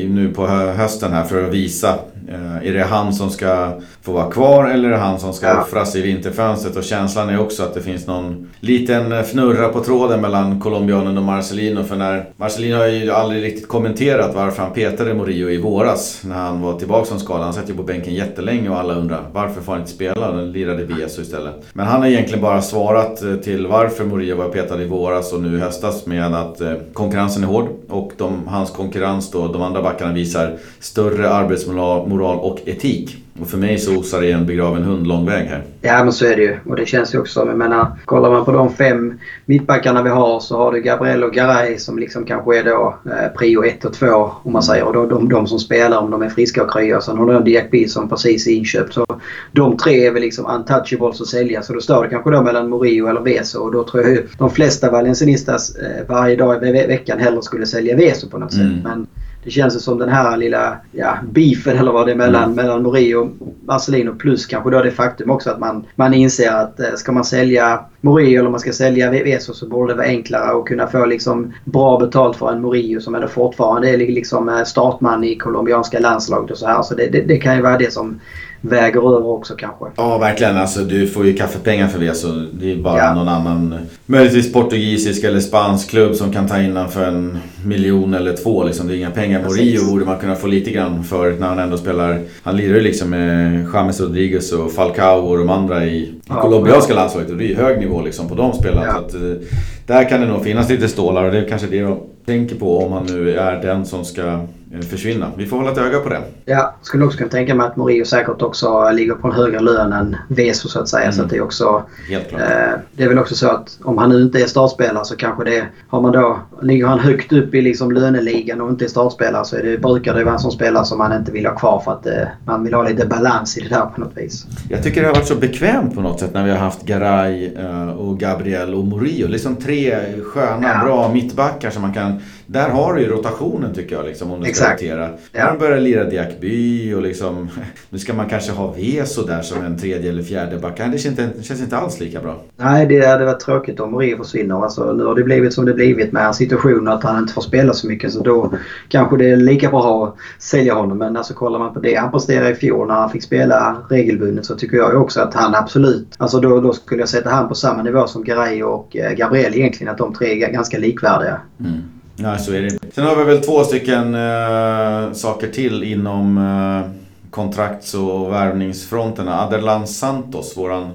[0.08, 1.98] nu på hösten här för att visa
[2.30, 5.46] eh, Är det han som ska få vara kvar eller är det han som ska
[5.46, 5.60] Ja.
[5.62, 6.76] offras i vinterfönstret?
[6.76, 11.24] Och känslan är också att det finns någon liten fnurra på tråden mellan colombianen och
[11.24, 11.84] Marcelino.
[11.84, 16.34] För när Marcelino har ju aldrig riktigt kommenterat varför han petade Morillo i våras när
[16.36, 17.44] han var tillbaka som skadad.
[17.44, 20.32] Han satt ju på bänken jättelänge och alla undrar varför får han inte spela?
[20.32, 21.54] Den lirade Vieso istället.
[21.72, 25.40] Men han har egentligen bara svarat eh, till varför Morillo var petad i våras och
[25.42, 29.62] nu i höstas med att eh, konkurrensen är hård och de, hans konkurrens då, de
[29.62, 33.16] andra backarna visar större arbetsmoral moral och etik.
[33.40, 35.62] Och för mig så osar det en begraven hund lång väg här.
[35.80, 36.56] Ja men så är det ju.
[36.66, 37.46] Och det känns ju också.
[37.46, 41.32] Jag menar, kollar man på de fem mittbackarna vi har så har du Gabriel och
[41.32, 44.84] Garay som liksom kanske är då eh, prio 1 och 2 om man säger.
[44.84, 47.00] Och då, de, de som spelar om de är friska och krya.
[47.00, 48.94] Sen har du en Diakby som precis är inköpt.
[48.94, 49.06] Så
[49.52, 51.62] de tre är väl liksom untouchables att sälja.
[51.62, 53.58] Så då står det kanske då mellan Morio eller Veso.
[53.58, 57.42] Och då tror jag ju de flesta valencianistas eh, varje dag i ve veckan hellre
[57.42, 58.74] skulle sälja Veso på något mm.
[58.74, 58.84] sätt.
[58.84, 59.06] Men
[59.44, 62.56] det känns som den här lilla ja, beefen eller vad det är mellan, mm.
[62.56, 63.28] mellan Morio och
[63.64, 67.24] Marcelino plus kanske då det faktum också att man, man inser att eh, ska man
[67.24, 71.06] sälja Morio eller man ska sälja Veso så borde det vara enklare att kunna få
[71.06, 75.98] liksom bra betalt för en Morio som ändå fortfarande är liksom eh, startman i colombianska
[75.98, 76.82] landslaget och så här.
[76.82, 78.20] Så det, det, det kan ju vara det som
[78.60, 79.84] väger över också kanske.
[79.96, 80.56] Ja, verkligen.
[80.56, 82.14] Alltså, du får ju kaffepengar för det.
[82.14, 83.14] Så det är bara ja.
[83.14, 83.74] någon annan,
[84.06, 88.64] möjligtvis portugisisk eller spansk klubb som kan ta in den för en miljon eller två.
[88.64, 88.88] Liksom.
[88.88, 89.42] Det är inga pengar.
[89.42, 92.20] Morio borde man kunna få lite grann för när han ändå spelar.
[92.42, 96.94] Han lirar ju liksom med James Rodriguez och Falcao och de andra i ja, colombianska
[96.94, 97.30] landslaget.
[97.30, 98.86] Och det är ju hög nivå liksom på de spelarna.
[98.86, 98.92] Ja.
[98.92, 99.46] Så att, eh,
[99.86, 101.98] där kan det nog finnas lite stålar och det är kanske det de
[102.30, 105.30] tänker på om han nu är den som ska Eh, försvinna.
[105.36, 106.20] Vi får hålla ett öga på det.
[106.44, 109.92] Ja, skulle också kunna tänka mig att Morio säkert också ligger på en högre lön
[109.92, 111.02] än Veso så att säga.
[111.02, 111.12] Mm.
[111.12, 111.82] Så att det är också...
[112.08, 112.40] Helt klart.
[112.40, 115.44] Eh, det är väl också så att om han nu inte är startspelare så kanske
[115.44, 115.64] det...
[115.88, 119.56] Har man då, ligger han högt upp i liksom löneligan och inte är startspelare så
[119.56, 121.92] är det, brukar det vara en sån spelare som man inte vill ha kvar för
[121.92, 122.12] att eh,
[122.44, 124.46] man vill ha lite balans i det där på något vis.
[124.68, 127.54] Jag tycker det har varit så bekvämt på något sätt när vi har haft Garay
[127.54, 129.28] eh, och Gabriel och Morio.
[129.28, 130.84] Liksom tre sköna, ja.
[130.84, 132.19] bra mittbackar som man kan
[132.52, 135.10] där har du ju rotationen tycker jag, liksom, om du ska rotera.
[135.32, 135.50] Ja.
[135.50, 137.48] De börjar lira Diakby och liksom,
[137.90, 140.76] nu ska man kanske ha Veso där som en tredje eller fjärde back.
[140.76, 142.42] Det känns inte, det känns inte alls lika bra.
[142.56, 144.62] Nej, det hade varit tråkigt om Morio försvinner.
[144.64, 147.72] Alltså, nu har det blivit som det blivit med situationen att han inte får spela
[147.72, 148.12] så mycket.
[148.12, 148.52] Så då
[148.88, 150.98] kanske det är lika bra att sälja honom.
[150.98, 154.46] Men alltså kollar man på det han presterade i fjol när han fick spela regelbundet
[154.46, 156.08] så tycker jag också att han absolut...
[156.18, 159.54] Alltså då, då skulle jag sätta han på samma nivå som Garay och eh, Gabriel
[159.54, 159.92] egentligen.
[159.92, 161.40] Att de tre är ganska likvärdiga.
[161.60, 161.82] Mm.
[162.22, 162.78] Nej, så är det.
[162.94, 166.90] Sen har vi väl två stycken äh, saker till inom äh,
[167.30, 169.40] kontrakts och värvningsfronterna.
[169.40, 170.90] Aderlan Santos, våran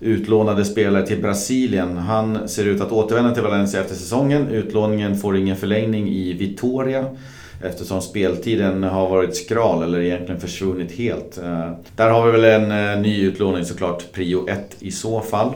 [0.00, 1.96] utlånade spelare till Brasilien.
[1.96, 4.48] Han ser ut att återvända till Valencia efter säsongen.
[4.48, 7.04] Utlåningen får ingen förlängning i Vitoria
[7.64, 11.38] eftersom speltiden har varit skral eller egentligen försvunnit helt.
[11.38, 15.54] Eh, där har vi väl en ny utlåning såklart, prio 1 i så fall.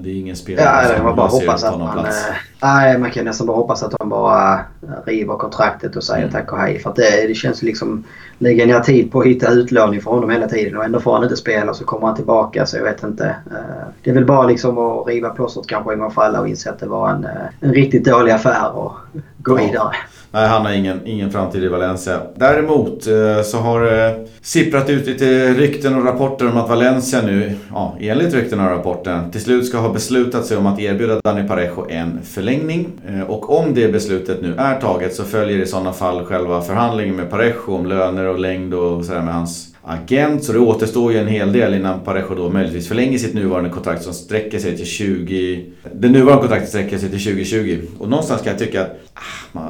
[0.00, 2.26] Det är ingen spelare ja, som man bara hoppas att man, plats.
[2.62, 6.32] Nej, man kan nästan bara hoppas att de bara eh, river kontraktet och säger mm.
[6.32, 6.78] tack och hej.
[6.78, 8.04] För det, det känns liksom...
[8.40, 11.22] Lägga ner tid på att hitta utlåning för honom hela tiden och ändå får han
[11.22, 12.66] inte spela så kommer han tillbaka.
[12.66, 13.26] Så jag vet inte.
[13.26, 16.48] Eh, det är väl bara liksom att riva plåstret kanske en gång för alla och
[16.48, 18.92] inse att det var en, eh, en riktigt dålig affär och
[19.38, 19.94] gå vidare.
[20.30, 22.20] Nej, han har ingen, ingen framtid i Valencia.
[22.34, 27.54] Däremot eh, så har det sipprat ut lite rykten och rapporter om att Valencia nu,
[27.70, 31.48] ja, enligt rykten och rapporten, till slut ska ha beslutat sig om att erbjuda Dani
[31.48, 32.88] Parejo en förlängning.
[33.08, 37.16] Eh, och om det beslutet nu är taget så följer i sådana fall själva förhandlingen
[37.16, 40.44] med Parejo om löner och längd och sådär med hans agent.
[40.44, 44.02] Så det återstår ju en hel del innan Parejo då möjligtvis förlänger sitt nuvarande kontrakt
[44.02, 45.64] som sträcker sig till 20...
[45.92, 47.80] Det nuvarande kontraktet sträcker sig till 2020.
[47.98, 49.07] Och någonstans kan jag tycka att
[49.52, 49.64] man,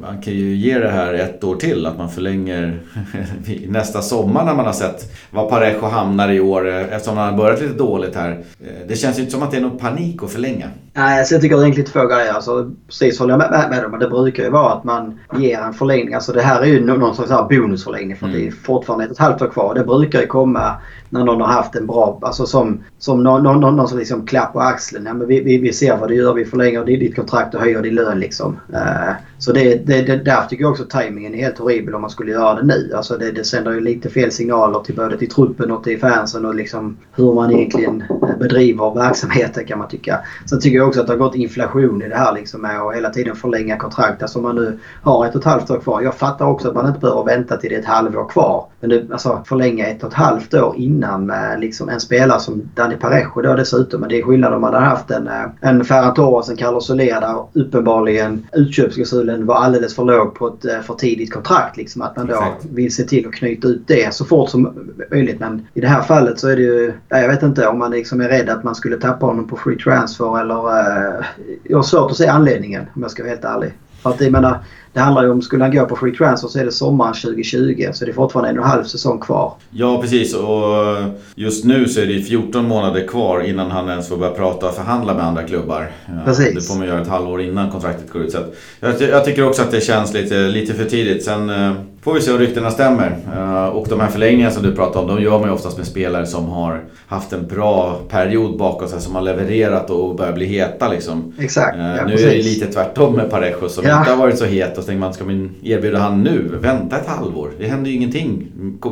[0.00, 1.86] man, kan ju ge det här ett år till.
[1.86, 2.80] Att man förlänger
[3.68, 6.68] nästa sommar när man har sett var Parejo hamnar i år.
[6.68, 8.30] Eftersom han har börjat lite dåligt här.
[8.60, 10.66] Eh, det känns ju inte som att det är någon panik att förlänga.
[10.92, 12.32] Nej, alltså jag tycker det är egentligen två grejer.
[12.32, 13.90] Alltså, precis håller jag med, med, med dem.
[13.90, 16.14] Men det brukar ju vara att man ger en förlängning.
[16.14, 18.16] Alltså det här är ju någon slags bonusförlängning.
[18.16, 18.38] För mm.
[18.38, 19.74] det är fortfarande ett, ett halvt år kvar.
[19.74, 20.76] Det brukar ju komma
[21.10, 24.60] när någon har haft en bra, alltså som, som någon, någon, någon, som liksom klappar
[24.60, 25.06] axeln.
[25.06, 27.82] Ja, men vi, vi, vi ser vad du gör, vi förlänger ditt kontrakt och höjer
[27.82, 28.56] din lön liksom.
[28.72, 32.00] Eh, så det, det, det, därför tycker jag också att tajmingen är helt horribel om
[32.00, 32.92] man skulle göra det nu.
[32.96, 36.44] Alltså det, det sänder ju lite fel signaler till både till truppen och till fansen
[36.44, 38.04] och liksom hur man egentligen
[38.38, 40.18] bedriver verksamheten kan man tycka.
[40.46, 42.94] Sen tycker jag också att det har gått inflation i det här liksom med att
[42.94, 44.22] hela tiden förlänga kontrakt.
[44.22, 46.02] Alltså om man nu har ett och ett halvt år kvar.
[46.02, 48.66] Jag fattar också att man inte behöver vänta till det är ett halvår kvar.
[48.80, 52.70] Men det, alltså förlänga ett och ett halvt år innan med liksom en spelare som
[52.74, 54.00] Dani Parejo då dessutom.
[54.00, 56.86] Men det är skillnad om man hade haft en, eh, en Ferran Torres, en Carlos
[56.86, 61.76] Soler där uppenbarligen utköpsklausulen var alldeles för låg på ett eh, för tidigt kontrakt.
[61.76, 62.64] Liksom, att man då Exakt.
[62.64, 65.40] vill se till att knyta ut det så fort som möjligt.
[65.40, 66.92] Men i det här fallet så är det ju...
[67.08, 69.78] Jag vet inte om man liksom är rädd att man skulle tappa honom på free
[69.78, 70.66] transfer eller...
[70.66, 71.24] Uh,
[71.62, 73.72] jag har svårt att se anledningen om jag ska vara helt ärlig.
[74.02, 74.58] För att jag menar,
[74.92, 77.88] det handlar ju om, skulle han gå på free transfer så är det sommaren 2020.
[77.92, 79.52] Så det är fortfarande en och en halv säsong kvar.
[79.70, 80.34] Ja, precis.
[80.34, 80.96] Och
[81.34, 84.74] just nu så är det 14 månader kvar innan han ens får börja prata och
[84.74, 85.90] förhandla med andra klubbar.
[86.24, 86.54] Precis.
[86.54, 88.32] Det får man göra ett halvår innan kontraktet går ut.
[88.32, 88.38] Så
[88.80, 91.24] jag, jag, tycker också att det känns lite, lite för tidigt.
[91.24, 91.72] Sen eh,
[92.02, 93.16] får vi se om ryktena stämmer.
[93.36, 95.86] Eh, och de här förlängningarna som du pratar om, de gör man ju oftast med
[95.86, 99.00] spelare som har haft en bra period bakom sig.
[99.00, 101.32] Som har levererat och börjar bli heta liksom.
[101.38, 101.76] Exakt.
[101.76, 102.26] Eh, Ja, nu precis.
[102.26, 103.98] är det lite tvärtom med Parejo som Ja.
[103.98, 104.70] inte har varit så het.
[104.78, 106.58] Och så tänker man, ska man erbjuda han nu?
[106.62, 107.50] Vänta ett halvår.
[107.58, 108.46] Det händer ju ingenting.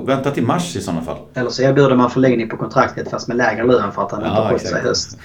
[0.06, 1.16] Vänta till mars i sådana fall.
[1.34, 4.32] Eller så erbjuder man förlängning på kontraktet fast med lägre lön för att han inte
[4.34, 5.18] Ja, har skött sig i höst.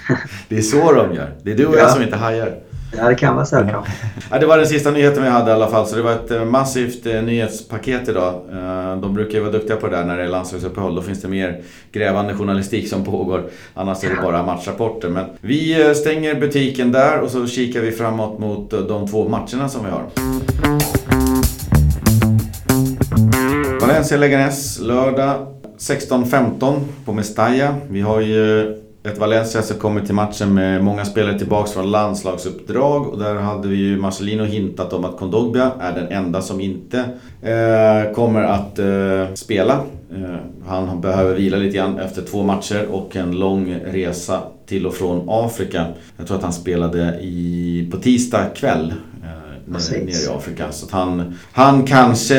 [0.49, 1.29] Det är så de gör.
[1.43, 1.79] Det är du och Ja.
[1.79, 2.55] jag som inte hajar.
[2.97, 3.91] Ja, det kan vara så kanske.
[4.31, 5.87] Ja, det var den sista nyheten vi hade i alla fall.
[5.87, 8.33] Så det var ett eh, massivt eh, nyhetspaket idag.
[8.51, 10.95] Eh, De brukar ju vara duktiga på det där när det är landslagsuppehåll.
[10.95, 13.43] Då finns det mer grävande journalistik som pågår.
[13.73, 15.09] Annars är det bara matchrapporter.
[15.09, 19.29] Men vi eh, stänger butiken där och så kikar vi framåt mot eh, de två
[19.29, 20.03] matcherna som vi har.
[23.81, 25.47] Valencia-Leganes lördag
[25.79, 27.75] 16.15 på Mestalla.
[27.89, 31.91] Vi har ju eh, ett Valencia som kommer till matchen med många spelare tillbaks från
[31.91, 36.61] landslagsuppdrag och där hade vi ju Marcelino hintat om att Kondogbia är den enda som
[36.61, 36.99] inte
[37.41, 39.73] eh, kommer att eh, spela.
[40.13, 40.35] Eh,
[40.67, 45.25] han behöver vila lite grann efter två matcher och en lång resa till och från
[45.29, 45.85] Afrika.
[46.17, 49.29] Jag tror att han spelade i, på tisdag kväll eh,
[49.65, 50.71] nere, i Afrika.
[50.71, 52.35] Så han, han kanske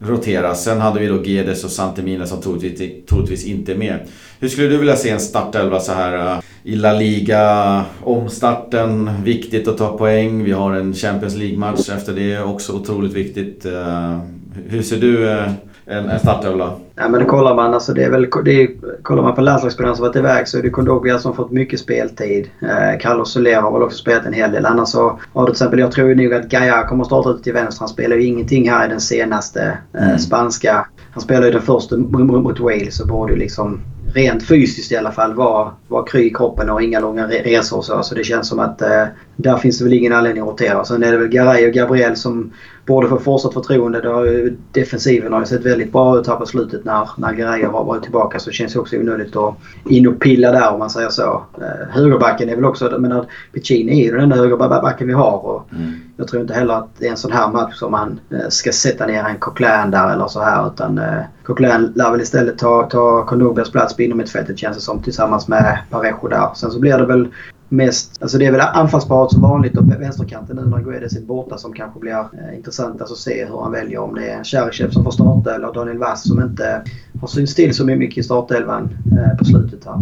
[0.00, 0.54] Rotera.
[0.54, 3.98] Sen hade vi då Gedes och Santemina som troligtvis, troligtvis inte är med.
[4.40, 7.84] Hur skulle du vilja se en startelva så här eh, i La Liga?
[8.02, 10.44] Omstarten, viktigt att ta poäng.
[10.44, 13.66] Vi har en Champions League-match efter det, också otroligt viktigt.
[13.66, 14.18] Eh,
[14.66, 15.50] hur ser du eh,
[15.88, 16.70] en, en startelva?
[16.96, 18.68] Ja, men kollar man, alltså det är väl, det är,
[19.02, 22.50] kollar man på landslagsspelarna som varit iväg så är det Kondogbia som fått mycket speltid.
[22.62, 24.66] Eh, Carlos Soler har väl också spelat en hel del.
[24.66, 27.42] Annars så har du till exempel, jag tror nog att Gaia kommer att starta ut
[27.42, 27.80] till vänster.
[27.80, 30.18] Han spelar ju ingenting här i den senaste eh, Mm.
[30.18, 30.86] spanska.
[31.10, 33.80] Han spelar ju den första mot Wales och borde ju liksom
[34.14, 37.76] rent fysiskt i alla fall vara, vara kry i kroppen och inga långa re- resor
[37.76, 38.02] och så.
[38.02, 39.04] Så det känns som att eh,
[39.36, 40.84] där finns det väl ingen anledning att rotera.
[40.84, 42.52] Sen är det väl Garay och Gabriel som
[42.88, 44.00] borde få fortsatt förtroende.
[44.00, 47.32] Det har ju, defensiven har ju sett väldigt bra ut här på slutet när, när
[47.32, 48.38] Garay har varit tillbaka.
[48.38, 49.54] Så det känns ju också onödigt att
[49.88, 51.42] in och pilla där om man säger så.
[51.60, 52.90] Eh, högerbacken är väl också...
[52.90, 55.46] Jag menar, Piccini är ju den enda högerbacken vi har.
[55.46, 55.92] Och Mm.
[56.16, 58.72] jag tror inte heller att det är en sån här match som man eh, ska
[58.72, 60.66] sätta ner en Coquelin där eller så här.
[60.66, 65.02] Utan eh, Coquelin lär väl istället ta, ta Kondogbas plats på inomhutfältet känns det som
[65.02, 66.48] tillsammans med Parejo där.
[66.54, 67.28] Sen så blir det väl
[67.68, 68.22] mest...
[68.22, 71.58] Alltså det är väl anfallsparet som vanligt och på vänsterkanten nu när Guedes är borta
[71.58, 73.98] som kanske blir eh, intressant att se hur han väljer.
[73.98, 76.82] Om det är Cheryshev som får starta eller Daniel Vass som inte
[77.20, 79.94] har synts till så mycket i startelvan eh, på slutet här.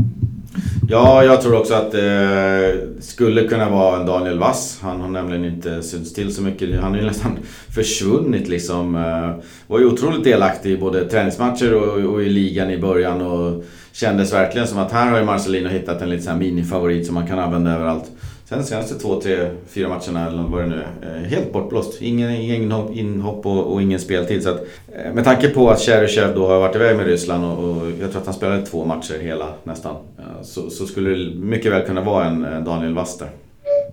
[0.88, 4.78] Ja, jag tror också att det skulle kunna vara en Daniel Wass.
[4.82, 6.80] Han har nämligen inte synts till så mycket.
[6.80, 7.38] Han har ju nästan
[7.74, 8.94] försvunnit liksom.
[8.94, 13.22] Eh, Var ju otroligt delaktig i både träningsmatcher och, och i ligan i början.
[13.22, 13.64] Och
[13.96, 17.38] kändes verkligen som att här har ju Marcelino hittat en liten minifavorit som man kan
[17.38, 18.04] använda överallt.
[18.44, 21.16] Sen de senaste två, tre, fyra matcherna eller vad det nu är.
[21.16, 22.02] Eh, helt bortblåst.
[22.02, 24.42] Ingen, ingen inhopp- och, och ingen speltid.
[24.42, 24.60] Så att,
[24.92, 28.10] eh, med tanke på att Cheryshev då har varit iväg med Ryssland och, och jag
[28.10, 29.96] tror att han spelade två matcher hela nästan.
[30.18, 33.28] Eh, så, så skulle det mycket väl kunna vara en Daniel Wass där.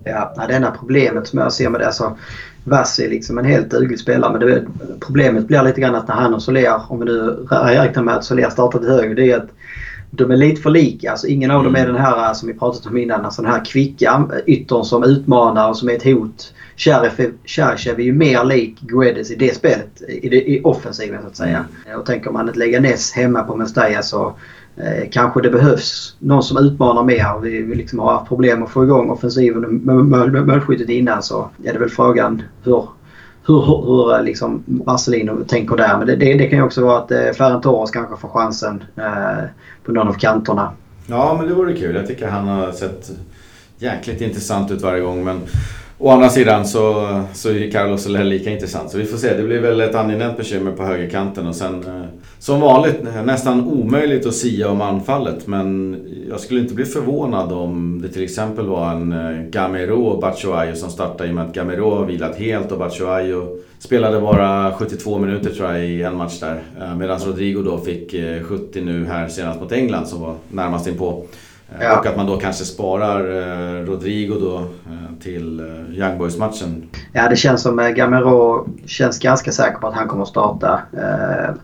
[0.04, 2.18] Ja, det enda problemet som jag ser med det, alltså
[2.64, 4.64] Vass är liksom en helt duglig spelare men det,
[5.00, 8.24] problemet blir lite grann att när han och Soler, om vi nu räknar med att
[8.24, 9.48] Soler startar till höger, det är att
[10.16, 11.10] de är lite för lika.
[11.10, 13.64] Alltså ingen av dem är den här som vi pratat om innan, alltså den här
[13.64, 16.54] kvicka yttern som utmanar och som är ett hot.
[16.76, 21.36] Cheryshev är ju mer lik Guedes i det spelet, i, det, i offensiven så att
[21.36, 21.64] säga.
[21.98, 24.34] Och tänker man att lägga Ness hemma på Mestalla så
[24.76, 27.40] Eh, kanske det behövs någon som utmanar mer.
[27.42, 31.50] Vi, vi liksom har haft problem att få igång offensiven och mål- målskyttet innan så
[31.64, 32.88] är det väl frågan hur,
[33.46, 35.98] hur, hur, eh, liksom Marcelino tänker där.
[35.98, 38.84] Men det, det, det kan ju också vara att eh, Ferran Torres kanske får chansen
[38.96, 39.44] eh,
[39.84, 40.72] på någon av kanterna.
[41.06, 41.94] Ja, men det vore kul.
[41.94, 43.10] Jag tycker han har sett
[43.78, 45.24] jäkligt intressant ut varje gång.
[45.24, 45.40] Men
[45.98, 48.90] å andra sidan så, så är Carlos Soler lika intressant.
[48.90, 49.36] Så vi får se.
[49.36, 51.46] Det blir väl ett angenämt bekymmer på högerkanten.
[51.46, 52.04] Och sen eh,
[52.38, 55.46] som vanligt nästan omöjligt att sia om anfallet.
[55.46, 55.96] Men
[56.28, 60.76] jag skulle inte bli förvånad om det till exempel var en eh, Gamero och Batshuayu
[60.76, 63.42] som startade i och med att Gamero har vilat helt och Batshuayu
[63.78, 66.62] spelade bara 72 minuter tror jag i en match där.
[66.80, 71.26] Eh, medan Rodrigo då fick 70 nu här senast mot England som var närmast inpå.
[71.80, 71.98] Ja.
[71.98, 76.88] Och att man då kanske sparar eh, Rodrigo då eh, till eh, Young Boys-matchen.
[77.12, 80.80] Ja, det känns som eh, Gamero känns ganska säker på att han kommer att starta.
[80.92, 81.54] Eh,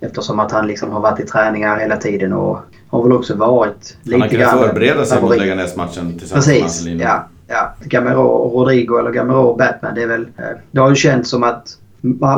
[0.00, 3.96] eftersom att han liksom har varit i träningar hela tiden och har väl också varit
[4.02, 5.40] lite Han har kunnat grann förbereda sig mot favorit.
[5.40, 7.02] Leganes-matchen tillsammans med Precis, Marcelino.
[7.02, 7.24] ja.
[7.46, 9.94] ja, Gamero och Rodrigo eller Gamero och Batman.
[9.94, 11.76] Det, är väl, eh, det har ju känts som att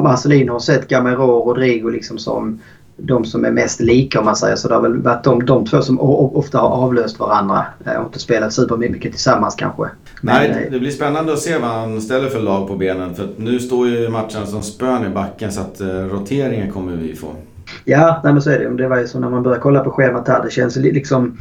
[0.02, 2.60] Marcelino har sett Gamero och Rodrigo liksom som
[3.02, 4.68] de som är mest lika om man säger så.
[4.68, 8.18] Det har väl varit de, de två som ofta har avlöst varandra eh, och inte
[8.18, 9.82] spelat supermycket tillsammans kanske.
[10.20, 13.14] Men, Nej, eh, det blir spännande att se vad han ställer för lag på benen.
[13.14, 17.34] För nu står ju matchen som spön i backen så att roteringen kommer vi få.
[17.84, 18.76] Ja, nej men så är det.
[18.76, 20.42] Det var ju så när man börjar kolla på schemat här.
[20.42, 21.36] Det känns liksom...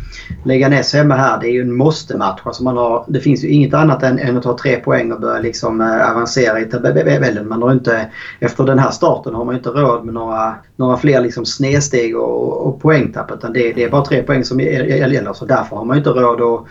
[0.45, 2.41] Leganes hemma här, det är ju en måste-match.
[2.43, 5.21] Alltså man har, det finns ju inget annat än, än att ta tre poäng och
[5.21, 7.47] börja liksom eh, avancera i tabellen.
[7.47, 8.07] Man har inte,
[8.39, 12.67] efter den här starten har man inte råd med några, några fler liksom snedsteg och,
[12.67, 13.31] och poängtapp.
[13.31, 15.33] Utan det, det är bara tre poäng som gäller.
[15.33, 16.65] Så därför har man inte råd att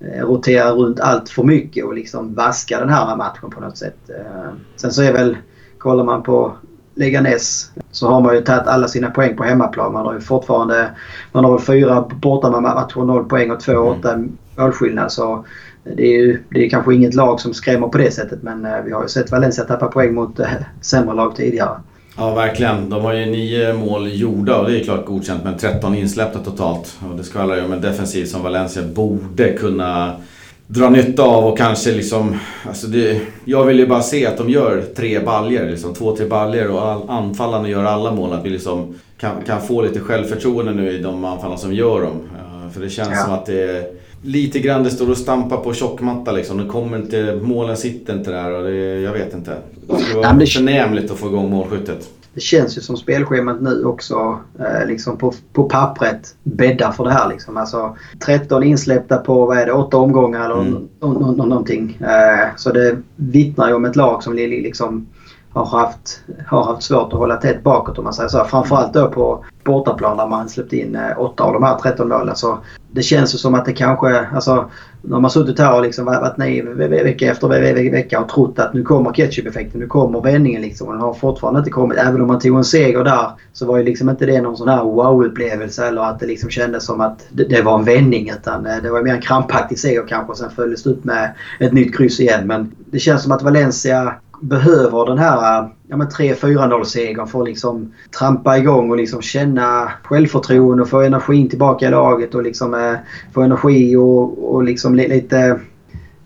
[0.00, 3.96] eh, rotera runt allt för mycket och liksom vaska den här matchen på något sätt.
[4.08, 5.36] Eh, sen så är väl,
[5.78, 6.52] kollar man på
[6.94, 9.92] Leganes så har man ju tagit alla sina poäng på hemmaplan.
[9.92, 10.90] Man har ju fortfarande
[11.32, 14.36] man har väl fyra bortamatcher, noll poäng och två åtta mm.
[14.56, 15.12] målskillnad.
[15.12, 15.44] Så
[15.82, 18.80] det är ju det är kanske inget lag som skrämmer på det sättet men eh,
[18.84, 20.46] vi har ju sett Valencia tappa poäng mot äh,
[20.80, 21.76] sämre lag tidigare.
[22.16, 22.90] Ja, verkligen.
[22.90, 26.96] De har ju nio mål gjorda och det är klart godkänt men 13 insläppta totalt.
[27.10, 30.16] Och det skvallrar ju om en defensiv som Valencia borde kunna
[30.66, 32.36] dra nytta av och kanske liksom...
[32.68, 36.26] Alltså det, jag vill ju bara se att de gör tre baljer liksom två, tre
[36.26, 38.32] baljer och all, anfallarna gör alla mål.
[38.32, 42.12] Att vi liksom kan, kan få lite självförtroende nu i de anfallarna som gör dem.
[42.12, 43.24] Uh, för det känns ja.
[43.24, 43.84] som att det är
[44.22, 46.58] lite grann det står och stampar på tjockmatta liksom.
[46.58, 49.56] Det kommer inte, målen sitter inte där och det, jag vet inte.
[49.88, 54.38] Det skulle vara förnämligt att få igång målskyttet det känns ju som spelschemat nu också
[54.58, 57.28] eh, liksom på, på pappret bäddar för det här.
[57.28, 57.56] Liksom.
[57.56, 60.88] Alltså, 13 insläppta på vad är det, 8 omgångar eller mm.
[61.36, 61.98] någonting.
[62.00, 65.06] Eh, så det vittnar ju om ett lag som liksom
[65.54, 68.44] har haft, har haft svårt att hålla tätt bakåt om man säger så.
[68.44, 72.36] Framförallt då på bortaplan där man släppt in 8 eh, av de här 13 målen.
[72.36, 72.58] Så
[72.94, 74.70] det känns ju som att det kanske, alltså
[75.02, 78.82] när man suttit här och liksom varit naiv vecka efter vecka och trott att nu
[78.82, 80.86] kommer ketchup-effekten, nu kommer vändningen liksom.
[80.86, 81.98] Och den har fortfarande inte kommit.
[81.98, 84.68] Även om man tog en seger där så var ju liksom inte det någon sån
[84.68, 88.30] här wow-upplevelse eller att det liksom kändes som att det, det var en vändning.
[88.30, 91.34] Utan eh, det var mer en krampaktig seger kanske och sen följdes det upp med
[91.60, 92.46] ett nytt kryss igen.
[92.46, 97.92] Men det känns som att Valencia behöver den här ja, 3-4-0 segern för att liksom
[98.18, 102.94] trampa igång och liksom känna självförtroende och få energin tillbaka i laget och liksom eh,
[103.34, 105.60] få energi och, och liksom lite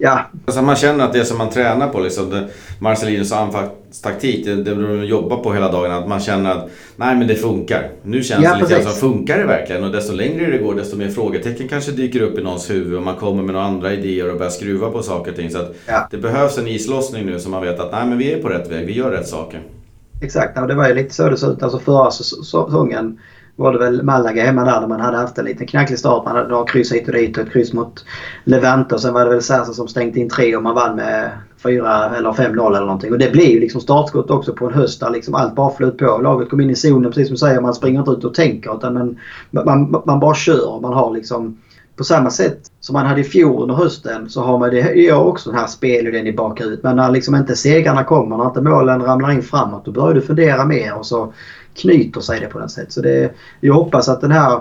[0.01, 0.21] Ja.
[0.45, 5.05] Alltså man känner att det som man tränar på, liksom, Marcelinos anfallstaktik, det, det de
[5.05, 7.91] jobbar på hela dagen, att man känner att nej men det funkar.
[8.03, 9.85] Nu känns ja, det lite som, funkar det verkligen?
[9.85, 13.03] Och desto längre det går, desto mer frågetecken kanske dyker upp i någons huvud och
[13.03, 15.51] man kommer med några andra idéer och börjar skruva på saker och ting.
[15.51, 16.09] Så att ja.
[16.11, 18.71] det behövs en islossning nu så man vet att nej men vi är på rätt
[18.71, 19.63] väg, vi gör rätt saker.
[20.23, 21.63] Exakt, ja, det var ju lite så det såg ut.
[21.63, 23.19] Alltså förra säsongen
[23.59, 26.25] var det väl Malaga hemma där, där man hade haft en liten knacklig start.
[26.25, 28.05] Man hade några kryss hit och dit och ett kryss mot
[28.45, 28.95] Levante.
[28.95, 31.31] Och sen var det väl Sasa som stängt in tre och man vann med
[31.63, 33.13] 4 eller 5-0 eller någonting.
[33.13, 35.99] Och det blir ju liksom startskott också på en höst där liksom allt bara flöt
[35.99, 36.19] på.
[36.19, 37.61] Laget kom in i zonen precis som du säger.
[37.61, 39.17] Man springer inte ut och tänker utan man,
[39.65, 40.81] man, man bara kör.
[40.81, 41.59] Man har liksom
[41.97, 45.25] på samma sätt som man hade i fjol under hösten så har man det gör
[45.25, 46.83] också den här spelidén i bakhuvudet.
[46.83, 50.21] Men när liksom inte segrarna kommer, när inte målen ramlar in framåt, då börjar du
[50.21, 51.33] fundera mer och så
[51.79, 52.93] knyter sig det på något sätt.
[52.93, 54.61] Så det, jag hoppas att den här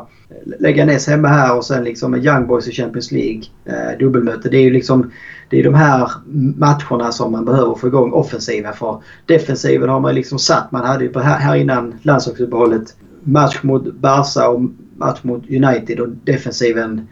[0.59, 4.49] Leganes hemma här och sen liksom Young Boys i Champions League eh, dubbelmöte.
[4.49, 5.11] Det är ju liksom
[5.49, 6.11] det är de här
[6.57, 9.03] matcherna som man behöver få igång offensiven för.
[9.25, 10.71] Defensiven har man liksom satt.
[10.71, 14.61] Man hade ju på här, här innan landslagsuppehållet match mot Barca och
[14.97, 17.07] match mot United och defensiven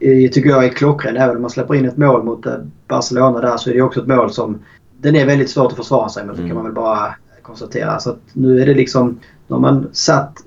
[0.00, 1.16] eh, tycker jag är klockren.
[1.16, 2.52] Även om man släpper in ett mål mot eh,
[2.88, 4.58] Barcelona där så är det också ett mål som
[5.00, 6.34] den är väldigt svårt att försvara sig med.
[6.34, 6.56] Det kan mm.
[6.56, 7.14] man väl bara
[7.44, 7.98] konstatera.
[7.98, 10.38] Så nu är det liksom nu har man satt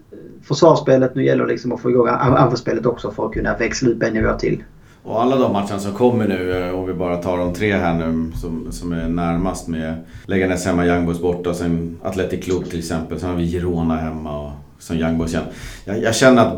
[0.43, 1.15] försvarsspelet.
[1.15, 4.13] Nu gäller det liksom att få igång anfallsspelet också för att kunna växla ut en
[4.13, 4.63] nivå till.
[5.03, 7.93] Och alla de matcherna som kommer nu, eh, om vi bara tar de tre här
[7.93, 12.79] nu som, som är närmast med Leganes hemma, Young Boys borta, sen Athletic Club till
[12.79, 13.19] exempel.
[13.19, 15.45] Sen har vi Girona hemma och som Young Boys igen.
[15.85, 16.53] Jag, jag, känner att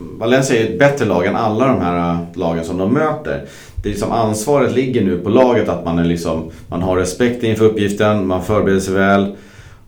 [0.00, 3.44] Valencia är ett bättre lag än alla de här eh, lagen som de möter.
[3.82, 7.42] Det är liksom ansvaret ligger nu på laget att man, är liksom, man har respekt
[7.42, 9.36] inför uppgiften, man förbereder sig väl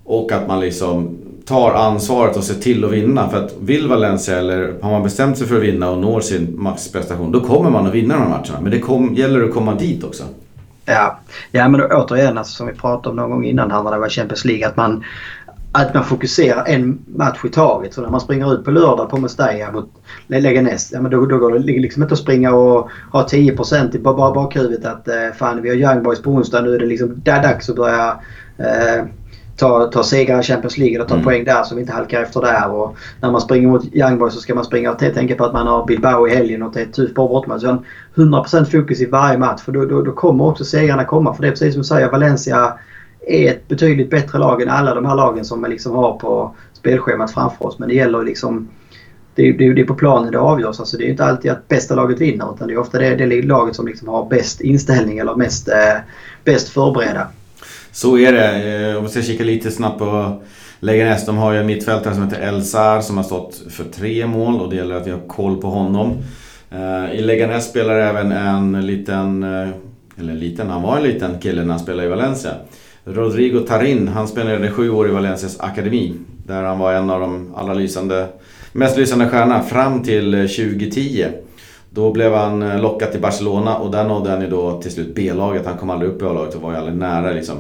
[0.09, 3.29] och att man liksom tar ansvaret och ser till att vinna.
[3.29, 6.55] För att vill Valencia eller har man bestämt sig för att vinna och når sin
[6.59, 8.61] maxprestation då kommer man att vinna de här matcherna.
[8.61, 10.25] Men det kom, gäller att komma dit också.
[10.85, 13.99] Ja, ja men återigen alltså, som vi pratade om någon gång innan här när det
[13.99, 14.69] var Champions League.
[14.69, 15.05] Att man,
[15.73, 17.95] att man fokuserar en match i taget.
[17.95, 19.91] Så när man springer ut på lördag på Mestalla mot
[20.27, 20.91] Leganes.
[20.93, 24.33] Ja, men då, då går det liksom inte att springa och ha 10% i bara
[24.33, 26.61] bakhuvudet att eh, fan vi har Young Boys på onsdag.
[26.61, 28.17] Nu är det liksom dags att börja
[28.59, 29.05] eh,
[29.59, 31.25] ta, ta segrar i Champions League och ta Mm.
[31.25, 32.71] poäng där så vi inte halkar efter där.
[32.71, 35.53] Och när man springer mot Young Boys så ska man springa och tänka på att
[35.53, 37.63] man har Bilbao i helgen och det är ett tufft bortamatch.
[37.63, 37.83] Så
[38.15, 41.35] 100% fokus i varje match för då, då, då kommer också segrarna komma.
[41.35, 42.73] För det är precis som du säger, Valencia
[43.27, 46.55] är ett betydligt bättre lag än alla de här lagen som vi liksom har på
[46.73, 47.79] spelschemat framför oss.
[47.79, 48.69] Men det gäller liksom
[49.35, 50.81] det är, det är det är på planen det avgörs.
[50.81, 53.43] Alltså det är inte alltid att bästa laget vinner utan det är ofta det, det
[53.43, 55.97] laget som liksom har bäst inställning eller mest, eh,
[56.45, 57.27] bäst förberedda.
[57.93, 58.91] Så är det.
[58.91, 60.43] Eh, om vi ska kika lite snabbt på
[60.81, 61.27] Leganes.
[61.27, 64.71] De har ju en mittfältare som heter Elsar som har stått för tre mål och
[64.71, 66.17] det gäller att vi har koll på honom.
[66.71, 69.69] Eh, I Leganes spelar även en liten, eh,
[70.19, 72.51] eller liten, han var en liten kille när han spelade i Valencia.
[73.05, 76.15] Rodrigo Tarin, han spelade sju år i Valencias akademi.
[76.47, 78.27] Där han var en av de allra lysande,
[78.73, 81.27] mest lysande stjärnorna fram till 2010.
[81.91, 85.15] Då blev han eh, lockad till Barcelona och där nådde han ju då till slut
[85.15, 85.67] B-laget.
[85.67, 87.57] Han kom aldrig upp i A-laget och var ju aldrig nära liksom.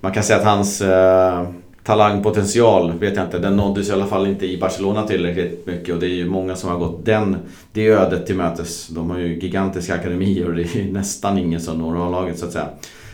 [0.00, 1.44] Man kan säga att hans eh,
[1.84, 5.94] talangpotential, vet jag inte, den nåddes i alla fall inte i Barcelona tillräckligt mycket.
[5.94, 7.36] Och det är ju många som har gått den,
[7.72, 8.88] det ödet till mötes.
[8.88, 12.46] De har ju gigantiska akademier och det är ju nästan ingen som når A-laget så
[12.46, 12.68] att säga.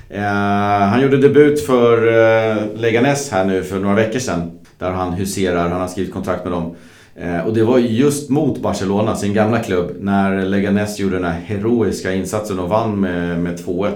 [0.08, 4.50] Eh, han gjorde debut för eh, Leganes här nu för några veckor sedan.
[4.78, 6.74] Där han huserar, han har skrivit kontrakt med dem.
[7.18, 11.24] Eh, och det var ju just mot Barcelona, sin gamla klubb, när Leganes gjorde den
[11.24, 13.92] här heroiska insatsen och vann med, med 2-1.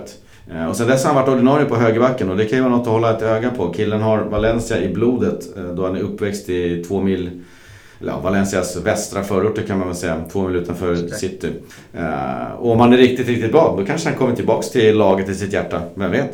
[0.52, 2.76] Eh, och sen dess har han varit ordinarie på högerbacken och det kan ju vara
[2.76, 3.72] något att hålla ett öga på.
[3.72, 7.42] Killen har Valencia i blodet eh, då han är uppväxt i två mil
[7.98, 11.52] ja, Valencias västra förorter kan man väl säga, två mil utanför city.
[12.58, 15.34] Och om han är riktigt, riktigt bra, då kanske han kommer tillbaks till laget i
[15.34, 15.82] sitt hjärta.
[15.94, 16.30] Vem vet?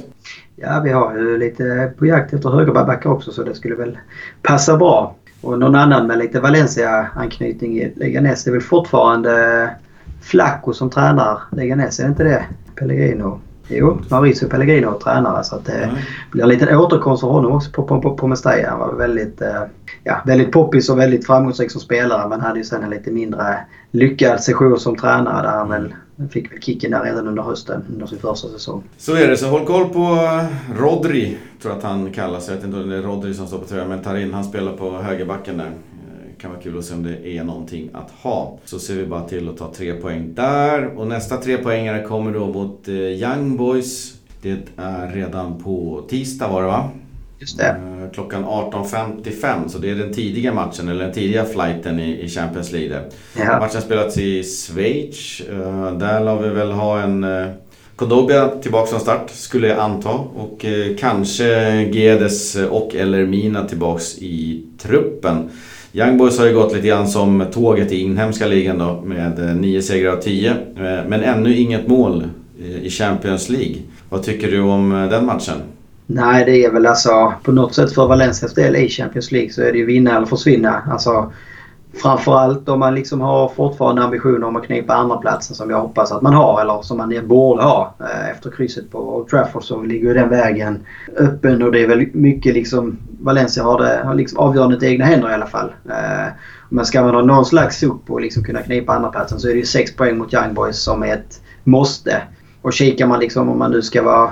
[0.56, 3.98] Ja, vi har ju lite på jakt efter högerbackar också så det skulle väl
[4.42, 5.14] passa bra.
[5.40, 9.70] Och någon annan med lite Valencia-anknytning i Leganes det är väl fortfarande
[10.22, 12.44] Flacco som tränar Leganes, är det inte det?
[12.74, 13.40] Pellegrino?
[13.68, 15.96] Jo, Mauricio Pellegrino är tränare så att det Mm.
[16.30, 18.70] blir en liten återkomst för honom också på, på, på, på Mestalla.
[18.70, 19.62] Han var väldigt, eh,
[20.04, 23.58] ja, väldigt poppis och väldigt framgångsrik som spelare men hade ju sen en lite mindre
[23.90, 25.94] lyckad session som tränare där han väl
[26.30, 28.82] fick väl kicken där redan under hösten under sin första säsong.
[28.96, 30.44] Så är det, så håll koll på eh,
[30.80, 32.48] Rodri, tror jag att han kallas.
[32.48, 34.72] Jag vet inte om det är Rodri som står på tröjan, men Tarin han spelar
[34.72, 35.66] på högerbacken där.
[35.66, 35.72] Eh,
[36.38, 38.58] kan vara kul att se om det är någonting att ha.
[38.64, 40.98] Så ser vi bara till att ta tre poäng där.
[40.98, 44.14] Och nästa tre poängare kommer då mot eh, Young Boys.
[44.42, 46.90] Det är redan på tisdag var det va?
[47.38, 47.66] Just det.
[47.68, 52.72] Eh, Klockan 18.55, så det är den tidiga matchen, eller den tidiga flighten i, Champions
[52.72, 53.00] League.
[53.38, 53.58] Ja.
[53.58, 55.40] Matchen spelats i Schweiz.
[55.50, 57.46] Eh, Där lär vi väl ha en eh,
[57.96, 60.10] Kondobia tillbaka från start, skulle jag anta.
[60.10, 60.64] Och
[60.98, 61.44] kanske
[61.82, 65.50] Gedes och eller Mina tillbaks i truppen.
[65.92, 69.54] Young Boys har ju gått lite grann som tåget i inhemska ligan då med eh,
[69.54, 70.50] nio segrar av tio.
[70.50, 72.24] Eh, Men ännu inget mål
[72.82, 73.76] i Champions League.
[74.08, 75.56] Vad tycker du om den matchen?
[76.06, 79.62] Nej, det är väl alltså på något sätt för Valencias del i Champions League så
[79.62, 80.82] är det ju vinna eller försvinna.
[80.90, 81.32] Alltså,
[81.94, 86.12] framförallt om man liksom har fortfarande ambitioner om att knipa andra platsen som jag hoppas
[86.12, 89.82] att man har eller som man borde ha eh, efter krysset på Old Trafford så
[89.82, 90.86] ligger ju den vägen
[91.16, 95.04] öppen och det är väl mycket liksom Valencia har det har liksom avgörandet i egna
[95.04, 95.72] händer i alla fall.
[95.88, 96.32] Eh,
[96.68, 99.52] men ska man ha någon slags upp och liksom kunna knipa andra platsen så är
[99.52, 102.22] det ju sex poäng mot Young Boys som är ett måste.
[102.62, 104.30] Och kikar man liksom om man nu ska vara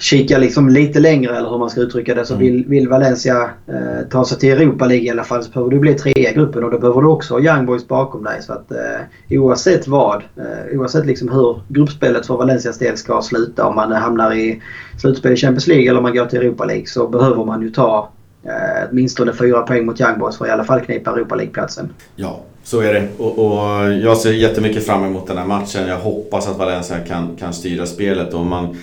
[0.00, 2.46] kika liksom lite längre eller hur man ska uttrycka det så Mm.
[2.46, 5.78] vill, vill Valencia eh, ta sig till Europa League i alla fall så behöver du
[5.78, 8.42] bli trea i gruppen och då behöver du också ha Young Boys bakom dig.
[8.42, 13.66] Så att eh, oavsett vad, eh, oavsett liksom hur gruppspelet för Valencias del ska sluta
[13.66, 14.62] om man hamnar i
[15.00, 17.70] slutspel i Champions League eller om man går till Europa League så behöver man ju
[17.70, 18.08] ta
[18.44, 21.88] eh, åtminstone fyra poäng mot Young Boys för att i alla fall knipa Europa League-platsen.
[22.16, 23.08] Ja, så är det.
[23.18, 25.88] Och, och jag ser jättemycket fram emot den här matchen.
[25.88, 28.34] Jag hoppas att Valencia kan, kan styra spelet.
[28.34, 28.76] Och man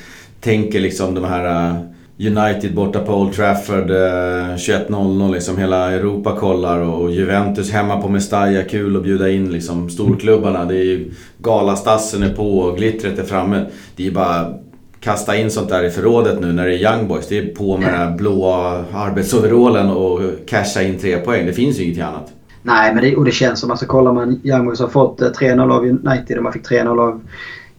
[0.48, 1.76] tänker liksom de här eh,
[2.20, 8.10] United borta på Old Trafford eh, 21.00 liksom hela Europa kollar och Juventus hemma på
[8.10, 8.64] Mestalla.
[8.64, 10.66] Kul att bjuda in liksom storklubbarna.
[10.66, 13.66] Det är ju Galastassen är på och glittret är framme.
[13.96, 14.54] Det är bara
[15.00, 17.28] kasta in sånt där i förrådet nu när det är Young Boys.
[17.28, 21.46] Det är på med den här blåa arbetsoverallen och casha in tre poäng.
[21.46, 22.34] Det finns ju inget annat.
[22.64, 25.28] Nej, men det, och det känns som, alltså kollar man, Young Boys har fått eh,
[25.28, 27.22] 3-0 av United och man fick 3-0 av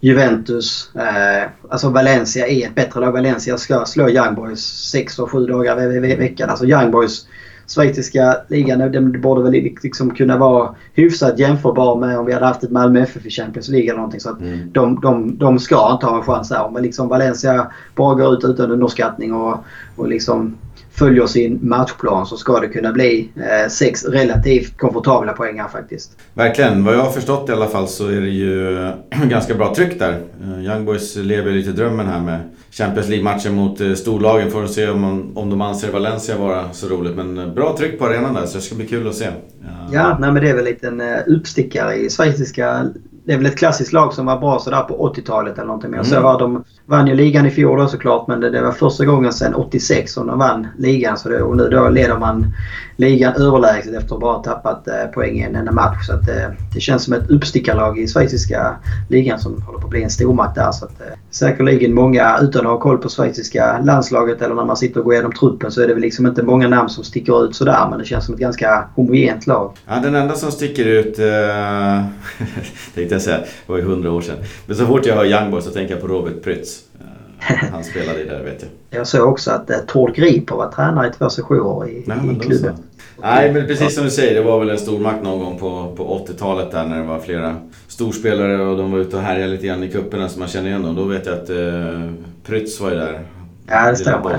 [0.01, 0.91] Juventus.
[0.95, 3.13] Eh, alltså Valencia är ett bättre lag.
[3.13, 6.51] Valencia ska slå Young Boys sex och sju dagar ve- ve- veckan.
[6.51, 7.27] Alltså Young Boys,
[7.75, 12.65] schweiziska ligan, den borde väl liksom kunna vara hyfsat jämförbar med om vi hade haft
[12.65, 14.21] ett Malmö FF i Champions League eller någonting.
[14.21, 14.71] Så att Mm.
[14.73, 16.71] de, de, de ska inte ha en chans där.
[16.75, 19.59] Men liksom Valencia bara går ut utan underskattning och,
[19.97, 20.57] och liksom
[20.99, 26.11] följer sin matchplan så ska det kunna bli eh, sex relativt komfortabla poäng här faktiskt.
[26.35, 26.85] Verkligen.
[26.85, 28.77] Vad jag har förstått i alla fall så är det ju
[29.25, 30.21] ganska bra tryck där.
[30.43, 32.41] Eh, Young Boys lever lite drömmen här med
[32.71, 34.51] Champions League-matcher mot eh, storlagen.
[34.51, 37.17] Får se om, om de anser Valencia vara så roligt.
[37.17, 39.29] Men bra tryck på arenan där så det ska bli kul att se.
[39.93, 42.91] Ja, nej, men det är väl en uppstickare i schweiziska
[43.29, 45.99] det är väl ett klassiskt lag som var bra sådär på 80-talet eller någonting mer.
[45.99, 46.11] Mm.
[46.11, 49.05] Så var de vann ju ligan i fjol då såklart men det, det, var första
[49.05, 51.19] gången sedan 86 som de vann ligan.
[51.19, 52.53] Så det, och nu då leder man
[52.97, 56.07] ligan överlägset efter att bara tappat eh, poäng i en enda match.
[56.07, 58.77] Så att, eh, det känns som ett uppstickarlag i schweiziska
[59.09, 60.73] ligan som håller på att bli en stormakt där.
[60.73, 61.07] Så att, eh,
[61.39, 65.15] säkerligen många, utan att ha koll på schweiziska landslaget eller när man sitter och går
[65.15, 67.87] igenom truppen så är det väl liksom inte många namn som sticker ut sådär.
[67.91, 69.73] Men det känns som ett ganska homogent lag.
[69.87, 71.25] Ja, den enda som sticker ut, äh,
[72.95, 74.37] tänkte jag säga, det var ju hundra år sedan.
[74.67, 76.81] Men så fort jag hör Young Boys så tänker jag på Robert Prytz.
[77.73, 79.01] Han spelade i där vet jag.
[79.01, 82.41] Jag såg också att eh, Tord Griper var tränare i två sessioner i, Nej, i
[82.41, 82.75] klubben.
[83.23, 84.35] Nej, men precis som du säger.
[84.35, 87.57] Det var väl en stormakt någon gång på, på 80-talet där när det var flera
[87.89, 90.83] storspelare och de var ute och härjade lite grann i cuperna så man känner igen
[90.83, 90.97] dem.
[90.97, 92.11] Då vet jag att eh,
[92.47, 93.21] Prytz var ju där.
[93.67, 94.39] Ja, det stämmer.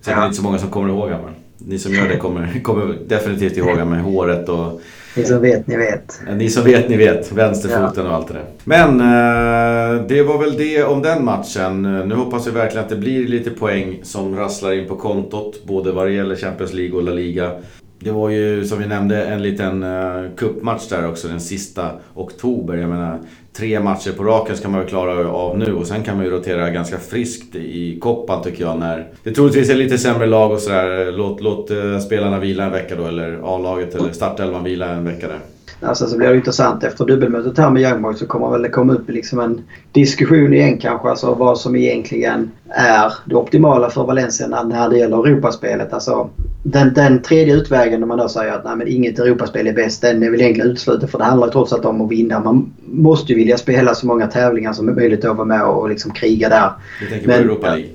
[0.00, 0.24] Säkert ja.
[0.24, 1.30] inte så många som kommer ihåg honom.
[1.58, 4.80] Ni som gör det kommer, kommer definitivt ihåg med håret och
[5.16, 6.20] ni som vet, ni vet.
[6.36, 7.32] Ni som vet, ni vet.
[7.32, 8.10] Vänsterfoten ja.
[8.10, 8.44] och allt det där.
[8.64, 11.82] Men eh, det var väl det om den matchen.
[11.82, 15.64] Nu hoppas vi verkligen att det blir lite poäng som rasslar in på kontot.
[15.64, 17.52] Både vad det gäller Champions League och La Liga.
[18.00, 22.74] Det var ju som vi nämnde en liten uh, cupmatch där också den sista oktober.
[22.74, 23.18] Jag menar
[23.52, 26.30] tre matcher på raken ska man väl klara av nu och sen kan man ju
[26.30, 30.60] rotera ganska friskt i koppan tycker jag när det troligtvis är lite sämre lag och
[30.60, 31.12] sådär.
[31.12, 35.28] Låt, låt uh, spelarna vila en vecka då eller A-laget eller startelvan vila en vecka
[35.28, 35.40] där.
[35.80, 38.68] Alltså så blir det intressant efter dubbelmötet här med Young Boys så kommer väl det
[38.68, 41.08] komma upp liksom en diskussion igen kanske.
[41.08, 45.92] Alltså vad som egentligen är det optimala för Valencia när det gäller Europaspelet.
[45.92, 46.30] Alltså
[46.62, 50.02] den, den tredje utvägen när man då säger att nej, men inget Europaspel är bäst.
[50.02, 52.40] Den är väl egentligen utesluten för det handlar trots allt om att vinna.
[52.40, 56.10] Man måste ju vilja spela så många tävlingar som möjligt att vara med och liksom
[56.10, 56.70] kriga där.
[57.00, 57.88] Du tänker på men, Europa League?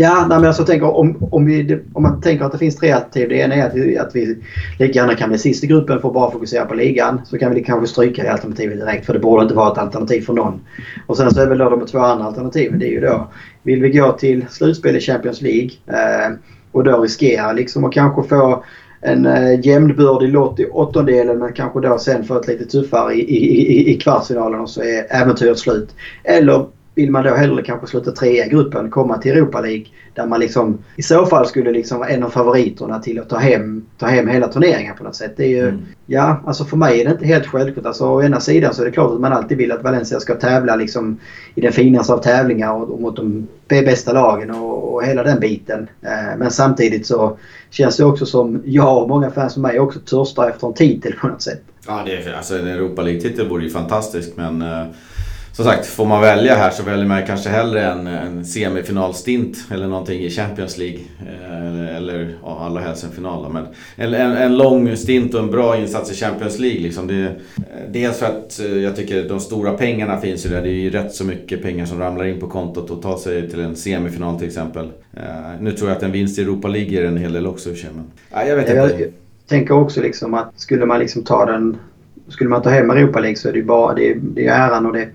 [0.00, 2.90] Ja, nej, men alltså, tänk om, om, vi, om man tänker att det finns tre
[2.90, 3.28] alternativ.
[3.28, 4.36] Det ena är att vi, att vi
[4.78, 7.20] lika gärna kan bli sist i gruppen för att bara fokusera på ligan.
[7.24, 10.20] Så kan vi kanske stryka det alternativet direkt för det borde inte vara ett alternativ
[10.20, 10.60] för någon.
[11.06, 12.78] Och sen så är väl då de två andra alternativen.
[12.78, 13.28] Det är ju då,
[13.62, 16.32] vill vi gå till slutspel i Champions League eh,
[16.72, 18.64] och då riskera liksom att kanske få
[19.00, 23.20] en eh, jämnbördig lott i åttondelen men kanske då sen få ett lite tuffare i,
[23.20, 25.94] i, i kvartsfinalen och så är äventyret slut.
[26.24, 26.66] Eller
[26.98, 29.84] vill man då hellre kanske sluta trea i gruppen, komma till Europa League
[30.14, 33.36] där man liksom i så fall skulle liksom vara en av favoriterna till att ta
[33.36, 35.32] hem, ta hem hela turneringen på något sätt.
[35.36, 35.86] Det är ju, mm.
[36.06, 37.86] Ja, alltså för mig är det inte helt självklart.
[37.86, 40.34] Alltså, å ena sidan så är det klart att man alltid vill att Valencia ska
[40.34, 41.18] tävla liksom
[41.54, 45.40] i den finaste av tävlingar och, och mot de bästa lagen och, och hela den
[45.40, 45.88] biten.
[46.02, 47.38] Eh, men samtidigt så
[47.70, 51.12] känns det också som jag och många fans som mig också törstar efter en titel
[51.12, 51.62] på något sätt.
[51.86, 54.86] Ja, det är, alltså en Europa League-titel vore ju fantastisk men eh
[55.58, 59.86] som sagt, får man välja här så väljer man kanske hellre en, en semifinalstint eller
[59.86, 60.98] någonting i Champions League.
[61.20, 63.48] Eh, eller ja, allra helst en final då.
[63.48, 66.80] Men en, en, en, lång stint och en bra insats i Champions League.
[66.80, 67.06] Liksom.
[67.06, 67.32] Det, eh,
[67.92, 70.62] dels för att eh, jag tycker de stora pengarna finns ju där.
[70.62, 73.50] Det är ju rätt så mycket pengar som ramlar in på kontot och tar sig
[73.50, 74.90] till en semifinal till exempel.
[75.60, 77.86] Nu tror jag att en vinst i Europa League ger en hel del också i
[77.94, 78.96] men, ja, jag vet inte.
[79.00, 79.10] Jag
[79.48, 81.76] tänker också liksom att skulle man liksom ta den
[82.28, 84.68] skulle man ta hem Europa League så är det ju bara det är, det är
[84.68, 85.10] äran och det är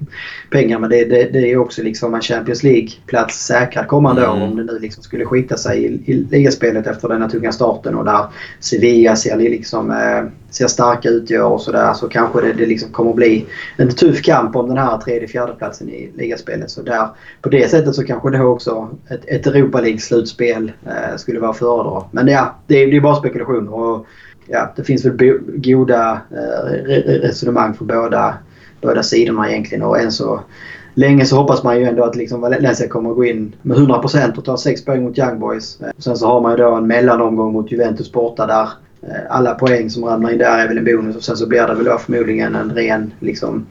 [0.50, 0.80] pengar.
[0.80, 4.42] Men det, det, det är också liksom en Champions League-plats säkrad kommande mm.
[4.42, 7.52] år om det nu liksom skulle skita sig i, i ligaspelet efter den här tunga
[7.52, 8.26] starten och där
[8.60, 12.66] Sevilla ser, liksom, eh, ser starka ut i år och sådär så kanske det, det
[12.66, 13.46] liksom kommer att bli
[13.78, 16.72] en tuff kamp om den här tredje fjärde platsen i ligaspelet.
[16.72, 17.08] Så där,
[17.42, 22.04] på det sättet så kanske det också ett, ett Europa League-slutspel eh, skulle vara föredra.
[22.12, 23.74] Men ja, det, det är bara spekulationer.
[23.74, 24.08] Och,
[24.48, 26.92] ja, det finns väl goda eh,
[27.22, 28.38] resonemang för båda,
[28.82, 29.84] båda sidorna egentligen.
[29.84, 30.40] Och än så
[30.94, 34.38] länge så hoppas man ju ändå att liksom Valencia kommer att gå in med 100%
[34.38, 35.80] och ta 6 poäng mot Young Boys.
[35.98, 38.70] Sen så har man ju då en mellanomgång mot Juventus borta där
[39.02, 41.68] eh, alla poäng som ramlar in där är väl en bonus och sen så blir
[41.68, 43.66] det väl då förmodligen en ren liksom,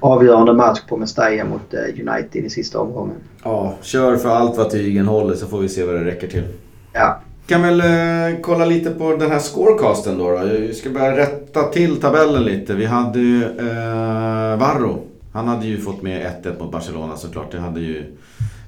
[0.00, 3.16] avgörande match på Mestalla mot eh, United i sista omgången.
[3.44, 6.44] Ja, kör för allt vad tygen håller så får vi se vad det räcker till.
[6.92, 10.46] Ja, kan väl eh, kolla lite på den här scorecasten då, då.
[10.46, 12.74] Jag ska bara rätta till tabellen lite.
[12.74, 15.02] Vi hade ju eh, Varro.
[15.32, 17.52] Han hade ju fått med 1-1 mot Barcelona såklart.
[17.52, 18.04] Det hade ju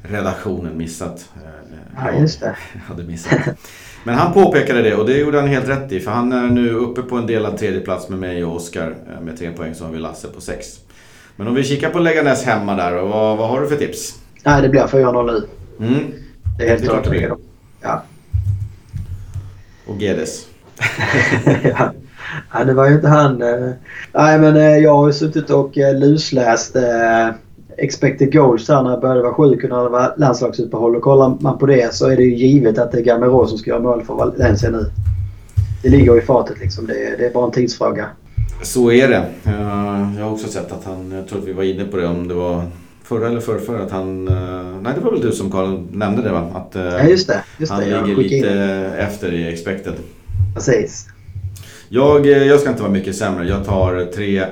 [0.02, 1.28] redaktionen missat.
[1.36, 2.56] Eh, ja, just det.
[2.88, 3.40] hade missat.
[4.04, 6.00] Men han påpekade det och det gjorde han helt rätt i.
[6.00, 9.38] För han är nu uppe på en delad tredjeplats med mig och Oskar eh, med
[9.38, 9.74] tre poäng.
[9.74, 10.66] Så har vi Lasse på sex.
[11.36, 14.14] Men om vi kikar på Lägganäs hemma där, vad, vad har du för tips?
[14.44, 15.46] Nej, det blir 4-0 nu.
[15.86, 16.04] Mm.
[16.58, 17.08] Det är helt klart.
[17.82, 18.02] Ja.
[19.86, 20.46] Och Gedes.
[21.64, 21.92] ja.
[22.52, 23.42] ja, det var ju inte han.
[23.42, 23.70] eh.
[24.12, 26.76] Nej, men eh, jag har ju suttit och eh, lusläst
[27.78, 30.96] expected goals där när jag började vara sjuk och när det var landslagsuppehåll.
[30.96, 33.58] Och kollar man på det så är det ju givet att det är Gamero som
[33.58, 34.90] ska göra mål för Valencia nu.
[35.82, 36.86] Det ligger i fatet liksom.
[36.86, 38.06] Det, är- det är bara en tidsfråga.
[38.62, 39.24] Så är det.
[40.18, 42.28] Jag har också sett att han, jag tror att vi var inne på det om
[42.28, 42.62] det var
[43.06, 46.32] förra eller förrförra att han, eh, nej det var väl du som Carl nämnde det
[46.32, 46.50] va?
[46.54, 47.42] Att eh, Ja, just det.
[47.58, 48.02] Just han det.
[48.02, 48.44] Ligger lite in
[48.98, 49.94] efter i expected.
[50.54, 51.06] Precis.
[51.88, 53.48] Jag, eh, jag ska inte vara mycket sämre.
[53.48, 54.46] Jag tar 3-1.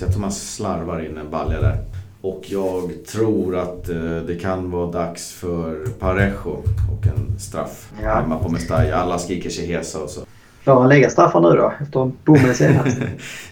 [0.00, 1.78] Jag tror man slarvar in en balja där.
[2.20, 3.84] Och jag tror att
[4.26, 6.62] det kan vara dags för Parejo
[6.92, 8.14] och en straff Ja.
[8.14, 8.94] hemma på Mestalla.
[8.96, 10.20] Alla skriker sig hesa och så.
[10.64, 11.72] Klarar han lägga straffar nu då?
[11.82, 12.98] Efter bommen senast?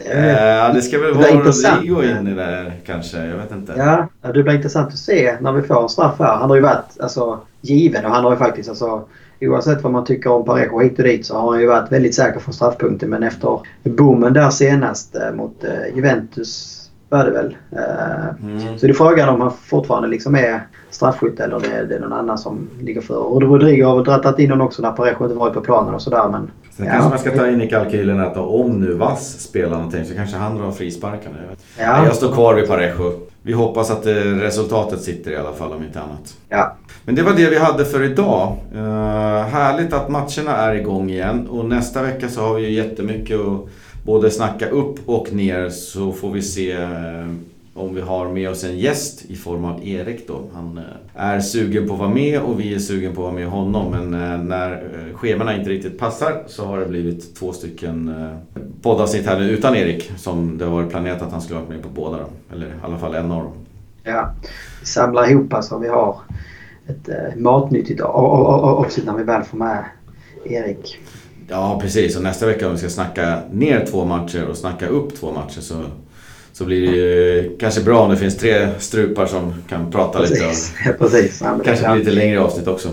[0.04, 1.88] Eh, det ska väl det var vara intressant.
[1.88, 3.24] Rodrigo in i det kanske.
[3.24, 3.74] Jag vet inte.
[3.76, 6.36] Ja, ja, det blir intressant att se när vi får en straff här.
[6.36, 9.04] Han har ju varit alltså, given och han har ju faktiskt alltså,
[9.40, 12.14] oavsett vad man tycker om Parejo hit och dit så har han ju varit väldigt
[12.14, 13.10] säker från straffpunkten.
[13.10, 17.56] Men efter bommen där senast eh, mot eh, Juventus var det väl.
[18.42, 18.78] Mm.
[18.78, 22.00] Så det är frågan om han fortfarande liksom är straffskytt eller det är, det är
[22.00, 23.16] någon annan som ligger för.
[23.16, 26.02] Och Rodrigo har väl dragit in honom också när Parejo inte varit på planen och
[26.02, 26.28] sådär.
[26.28, 26.92] Men Sen Ja.
[26.92, 30.36] kanske man ska ta in i kalkylen att om nu Vass spelar någonting så kanske
[30.36, 31.36] han drar frisparkarna.
[31.78, 31.86] Jag.
[31.86, 32.04] Ja.
[32.06, 33.12] Jag står kvar vid Parejo.
[33.42, 36.34] Vi hoppas att eh, resultatet sitter i alla fall om inte annat.
[36.48, 38.56] ja, Men det var det vi hade för idag.
[38.74, 38.80] Uh,
[39.42, 43.60] härligt att matcherna är igång igen och nästa vecka så har vi ju jättemycket att
[44.04, 46.88] både snacka upp och ner så får vi se eh,
[47.74, 50.42] om vi har med oss en gäst i form av Erik då.
[50.54, 53.34] Han eh, är sugen på att vara med och vi är sugen på att vara
[53.34, 57.52] med honom men eh, när uh, schemana inte riktigt passar så har det blivit två
[57.52, 58.14] stycken
[58.82, 61.82] poddavsnitt här nu utan Erik som det har varit planerat att han skulle vara med
[61.82, 62.26] på båda då.
[62.52, 63.52] Eller i alla fall en av dem.
[64.04, 64.34] ja.
[64.80, 65.78] Vi samlar ihop alltså.
[65.78, 66.16] Vi har
[66.86, 69.84] ett eh, matnyttigt avsnitt när vi väl får med
[70.44, 70.98] Erik.
[71.48, 75.16] Ja precis och nästa vecka om vi ska snacka ner två matcher och snacka upp
[75.16, 75.74] två matcher så,
[76.52, 80.34] så blir det ju kanske bra om det finns tre strupar som kan prata lite.
[80.34, 80.74] Precis.
[80.86, 81.40] Ja, precis.
[81.44, 82.88] Ja, Kanske blir lite längre avsnitt också.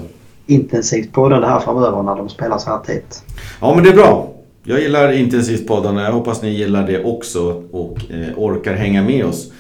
[0.46, 3.24] intensivt poddande här framöver när de spelar så här tidigt.
[3.62, 4.34] Ja men det är bra.
[4.64, 6.04] Jag gillar intensivt poddarna.
[6.04, 9.52] Jag hoppas ni gillar det också och eh, orkar hänga med oss.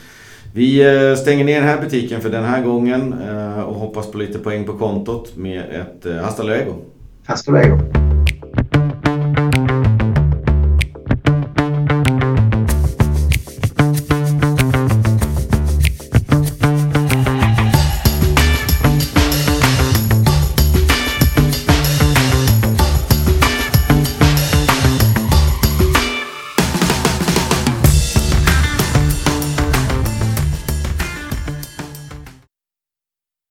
[0.54, 0.82] Vi
[1.12, 4.40] eh, stänger ner den här butiken för den här gången eh, och hoppas på lite
[4.40, 6.74] poäng på kontot med ett eh, hasta luego.
[7.26, 8.09] Hasta luego.